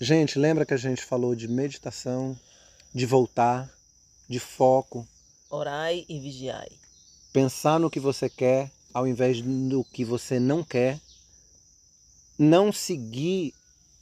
[0.00, 2.38] Gente, lembra que a gente falou de meditação,
[2.94, 3.70] de voltar,
[4.28, 5.06] de foco,
[5.52, 6.70] Orai e vigiai.
[7.30, 10.98] Pensar no que você quer ao invés do que você não quer.
[12.38, 13.54] Não seguir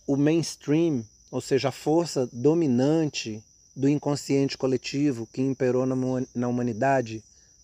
[0.06, 3.42] o mainstream, ou seja, a força dominante
[3.74, 7.22] do inconsciente coletivo que imperou na humanidade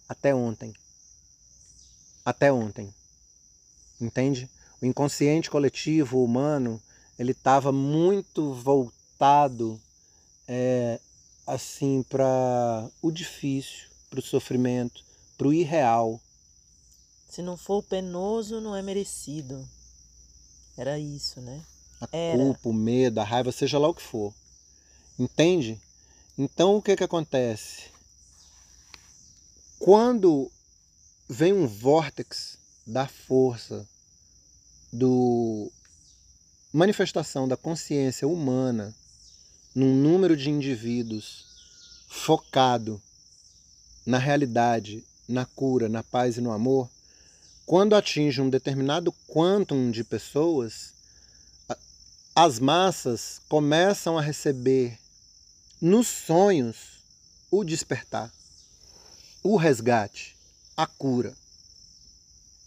[0.08, 0.72] até ontem.
[2.24, 2.92] Até ontem.
[4.00, 4.48] Entende?
[4.80, 6.80] O inconsciente coletivo humano
[7.18, 9.80] ele estava muito voltado
[10.46, 11.00] é,
[11.46, 15.02] assim para o difícil, para o sofrimento,
[15.36, 16.20] para o irreal.
[17.30, 19.66] Se não for penoso, não é merecido.
[20.76, 21.62] Era isso, né?
[22.00, 22.38] A Era.
[22.38, 24.32] culpa, o medo, a raiva, seja lá o que for.
[25.18, 25.80] Entende?
[26.36, 27.84] Então o que que acontece?
[29.78, 30.50] Quando
[31.28, 33.86] vem um vórtex da força,
[34.92, 35.70] do
[36.72, 38.94] manifestação da consciência humana
[39.74, 41.44] num número de indivíduos
[42.08, 43.00] focado
[44.06, 46.88] na realidade, na cura, na paz e no amor,
[47.66, 50.94] quando atinge um determinado quantum de pessoas,
[52.34, 54.96] as massas começam a receber
[55.80, 57.02] nos sonhos
[57.50, 58.32] o despertar,
[59.42, 60.36] o resgate,
[60.76, 61.34] a cura.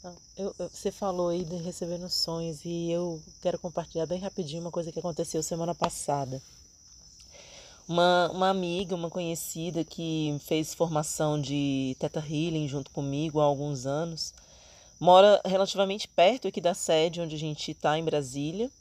[0.01, 4.71] Eu, eu, você falou aí de receber sonhos e eu quero compartilhar bem rapidinho uma
[4.71, 6.41] coisa que aconteceu semana passada.
[7.85, 13.85] Uma, uma amiga, uma conhecida que fez formação de Teta Healing junto comigo há alguns
[13.85, 14.33] anos,
[14.97, 18.71] mora relativamente perto aqui da sede onde a gente está, em Brasília.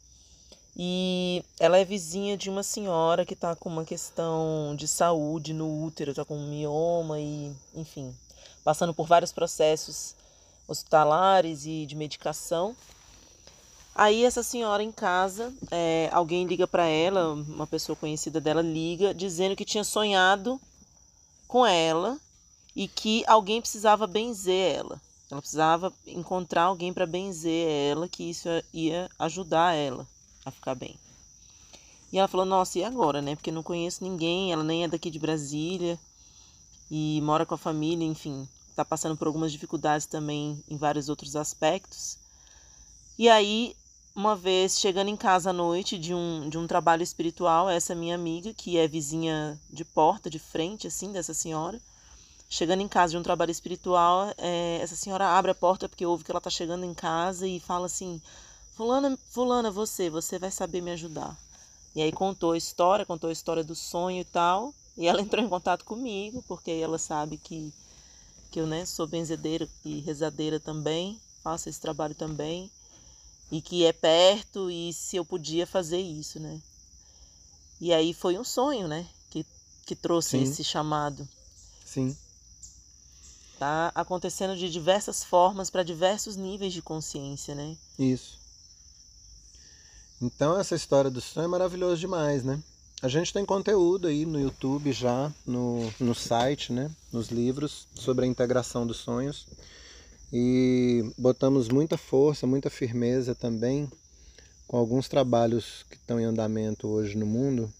[0.76, 5.84] E ela é vizinha de uma senhora que está com uma questão de saúde no
[5.84, 8.14] útero, está com mioma e, enfim,
[8.62, 10.14] passando por vários processos
[10.68, 12.76] hospitalares e de medicação.
[13.94, 19.12] Aí essa senhora em casa, é, alguém liga para ela, uma pessoa conhecida dela liga,
[19.12, 20.60] dizendo que tinha sonhado
[21.48, 22.16] com ela
[22.76, 25.00] e que alguém precisava benzer ela.
[25.30, 30.06] Ela precisava encontrar alguém para benzer ela, que isso ia ajudar ela
[30.44, 30.94] a ficar bem.
[32.12, 33.34] E ela falou: Nossa, e agora, né?
[33.34, 35.98] Porque não conheço ninguém, ela nem é daqui de Brasília
[36.90, 38.48] e mora com a família, enfim
[38.78, 42.16] está passando por algumas dificuldades também em vários outros aspectos.
[43.18, 43.74] E aí,
[44.14, 48.14] uma vez chegando em casa à noite de um, de um trabalho espiritual, essa minha
[48.14, 51.80] amiga, que é vizinha de porta, de frente, assim, dessa senhora,
[52.48, 56.22] chegando em casa de um trabalho espiritual, é, essa senhora abre a porta porque ouve
[56.22, 58.22] que ela está chegando em casa e fala assim:
[58.76, 61.36] Fulana, Fulana, você, você vai saber me ajudar.
[61.96, 64.72] E aí contou a história, contou a história do sonho e tal.
[64.96, 67.72] E ela entrou em contato comigo, porque ela sabe que
[68.50, 72.70] que eu né, sou benzedeira e rezadeira também, faço esse trabalho também,
[73.50, 76.60] e que é perto e se eu podia fazer isso, né?
[77.80, 79.46] E aí foi um sonho, né, que,
[79.86, 80.42] que trouxe Sim.
[80.42, 81.28] esse chamado.
[81.84, 82.16] Sim.
[83.58, 87.76] Tá acontecendo de diversas formas para diversos níveis de consciência, né?
[87.98, 88.38] Isso.
[90.20, 92.62] Então essa história do sonho é maravilhosa demais, né?
[93.00, 96.90] A gente tem conteúdo aí no YouTube já, no, no site, né?
[97.12, 99.46] nos livros, sobre a integração dos sonhos.
[100.32, 103.88] E botamos muita força, muita firmeza também
[104.66, 107.72] com alguns trabalhos que estão em andamento hoje no mundo.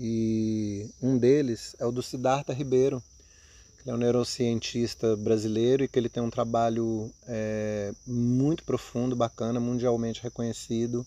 [0.00, 3.00] E um deles é o do Siddhartha Ribeiro,
[3.84, 9.60] que é um neurocientista brasileiro e que ele tem um trabalho é, muito profundo, bacana,
[9.60, 11.06] mundialmente reconhecido,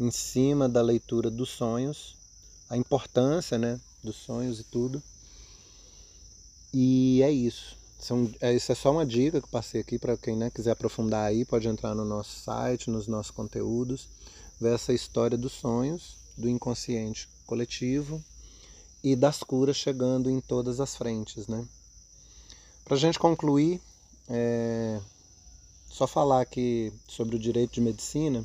[0.00, 2.15] em cima da leitura dos sonhos
[2.68, 5.02] a importância né, dos sonhos e tudo.
[6.72, 7.76] E é isso.
[7.98, 11.26] São, é, isso é só uma dica que passei aqui para quem né, quiser aprofundar
[11.26, 14.06] aí, pode entrar no nosso site, nos nossos conteúdos,
[14.60, 18.22] ver essa história dos sonhos, do inconsciente coletivo
[19.02, 21.46] e das curas chegando em todas as frentes.
[21.46, 21.66] Né?
[22.84, 23.80] Para a gente concluir,
[24.28, 25.00] é,
[25.88, 28.44] só falar aqui sobre o direito de medicina.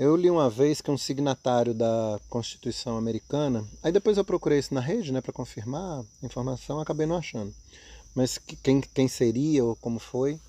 [0.00, 4.72] Eu li uma vez que um signatário da Constituição Americana, aí depois eu procurei isso
[4.72, 7.54] na rede, né, para confirmar a informação, acabei não achando.
[8.14, 10.40] Mas quem, quem seria ou como foi,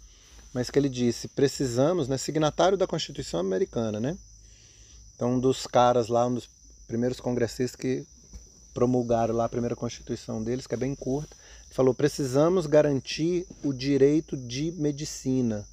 [0.53, 4.17] mas que ele disse: precisamos, né, signatário da Constituição Americana, né?
[5.17, 6.49] Então, um dos caras lá, um dos
[6.87, 8.05] primeiros congressistas que
[8.73, 11.35] promulgaram lá a primeira Constituição deles, que é bem curta,
[11.71, 15.67] falou: precisamos garantir o direito de medicina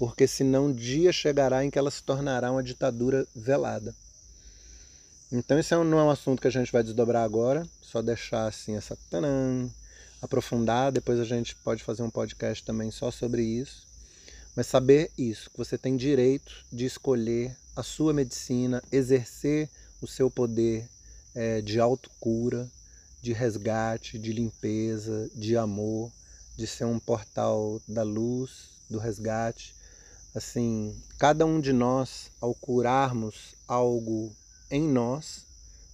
[0.00, 3.94] porque senão dia chegará em que ela se tornará uma ditadura velada.
[5.30, 8.78] Então isso não é um assunto que a gente vai desdobrar agora, só deixar assim
[8.78, 9.68] essa tanã,
[10.22, 13.86] aprofundar, depois a gente pode fazer um podcast também só sobre isso.
[14.56, 19.68] Mas saber isso, que você tem direito de escolher a sua medicina, exercer
[20.00, 20.88] o seu poder
[21.34, 22.66] é, de autocura,
[23.20, 26.10] de resgate, de limpeza, de amor,
[26.56, 29.78] de ser um portal da luz, do resgate.
[30.34, 34.32] Assim, cada um de nós, ao curarmos algo
[34.70, 35.44] em nós,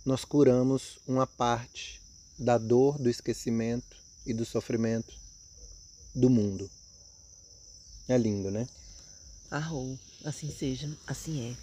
[0.04, 2.00] nós curamos uma parte
[2.38, 5.14] da dor, do esquecimento e do sofrimento
[6.14, 6.70] do mundo.
[8.08, 8.68] É lindo, né?
[9.50, 11.56] Arrou, assim seja, assim é.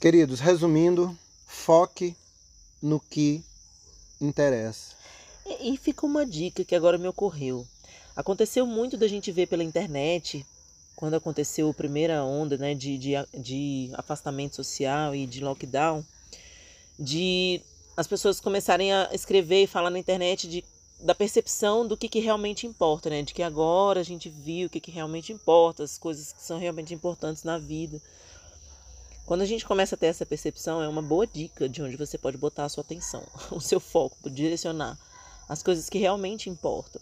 [0.00, 2.16] Queridos, resumindo, foque
[2.80, 3.44] no que
[4.18, 4.94] interessa.
[5.44, 7.66] E, e fica uma dica que agora me ocorreu.
[8.16, 10.44] Aconteceu muito da gente ver pela internet,
[11.00, 16.04] quando aconteceu a primeira onda né, de, de, de afastamento social e de lockdown,
[16.98, 17.62] de
[17.96, 20.62] as pessoas começarem a escrever e falar na internet de,
[21.00, 23.22] da percepção do que, que realmente importa, né?
[23.22, 26.58] De que agora a gente viu o que, que realmente importa, as coisas que são
[26.58, 27.98] realmente importantes na vida.
[29.24, 32.18] Quando a gente começa a ter essa percepção, é uma boa dica de onde você
[32.18, 34.98] pode botar a sua atenção, o seu foco, direcionar
[35.48, 37.00] as coisas que realmente importam.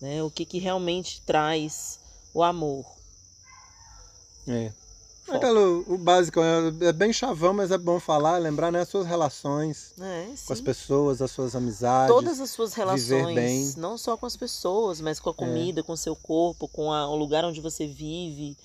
[0.00, 0.22] Né?
[0.22, 1.98] O que, que realmente traz
[2.32, 2.84] o amor.
[4.48, 4.72] É.
[5.28, 9.06] Aquilo, o básico é, é, bem chavão, mas é bom falar, lembrar né, as suas
[9.06, 12.12] relações é, com as pessoas, as suas amizades.
[12.12, 15.36] Todas as suas relações, não só com as pessoas, mas com a é.
[15.36, 15.82] comida, é.
[15.84, 18.56] com o seu corpo, com a, o lugar onde você vive,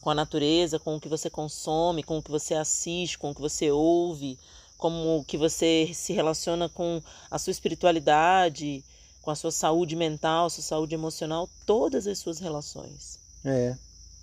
[0.00, 3.34] com a natureza, com o que você consome, com o que você assiste, com o
[3.34, 4.38] que você ouve,
[4.78, 8.84] como que você se relaciona com a sua espiritualidade,
[9.22, 13.18] com a sua saúde mental, sua saúde emocional, todas as suas relações.
[13.44, 13.76] É,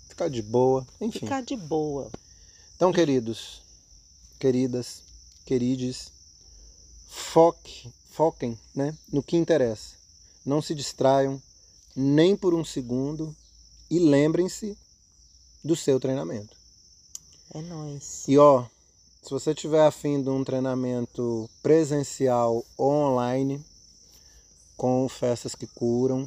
[0.08, 1.20] ficar de boa, enfim.
[1.20, 2.10] Ficar de boa.
[2.76, 3.62] Então, queridos,
[4.38, 5.02] queridas,
[5.44, 6.12] querides,
[7.08, 9.94] foque, foquem né, no que interessa.
[10.44, 11.40] Não se distraiam
[11.96, 13.34] nem por um segundo
[13.90, 14.76] e lembrem-se
[15.64, 16.56] do seu treinamento.
[17.52, 18.24] É nóis.
[18.28, 18.64] E ó,
[19.22, 23.62] se você tiver afim de um treinamento presencial ou online,
[24.80, 26.26] com festas que curam,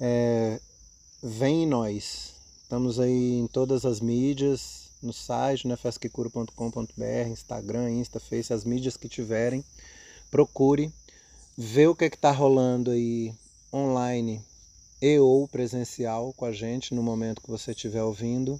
[0.00, 0.58] é,
[1.22, 2.32] vem em nós.
[2.62, 8.96] Estamos aí em todas as mídias, no site, né, festasquecura.com.br, Instagram, Insta, Face, as mídias
[8.96, 9.62] que tiverem.
[10.30, 10.90] Procure,
[11.54, 13.34] vê o que é está rolando aí
[13.70, 14.42] online
[15.02, 18.58] e ou presencial com a gente no momento que você estiver ouvindo.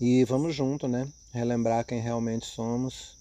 [0.00, 1.08] E vamos junto, né?
[1.32, 3.16] Relembrar quem realmente somos.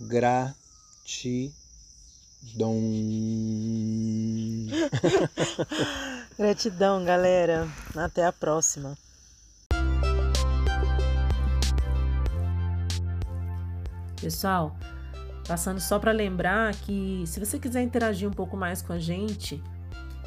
[0.00, 1.63] Gratidão.
[6.38, 7.68] Gratidão, galera.
[7.96, 8.96] Até a próxima.
[14.20, 14.76] Pessoal,
[15.46, 19.62] passando só para lembrar que se você quiser interagir um pouco mais com a gente,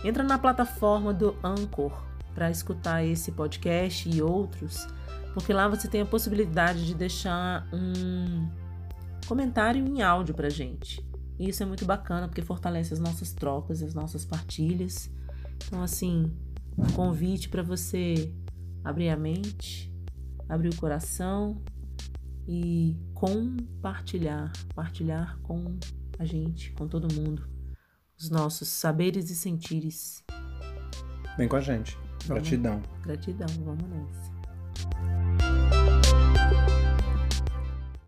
[0.03, 1.91] Entra na plataforma do Anchor
[2.33, 4.87] para escutar esse podcast e outros,
[5.33, 8.47] porque lá você tem a possibilidade de deixar um
[9.27, 11.03] comentário em áudio para gente.
[11.39, 15.09] E isso é muito bacana porque fortalece as nossas trocas, as nossas partilhas.
[15.65, 16.31] Então, assim,
[16.77, 18.33] um convite para você
[18.83, 19.93] abrir a mente,
[20.47, 21.61] abrir o coração
[22.47, 25.77] e compartilhar, partilhar com
[26.17, 27.47] a gente, com todo mundo
[28.17, 30.23] os nossos saberes e sentires.
[31.37, 31.97] Vem com a gente.
[32.25, 32.81] Gratidão.
[32.81, 34.36] Vamos, gratidão, vamos nessa.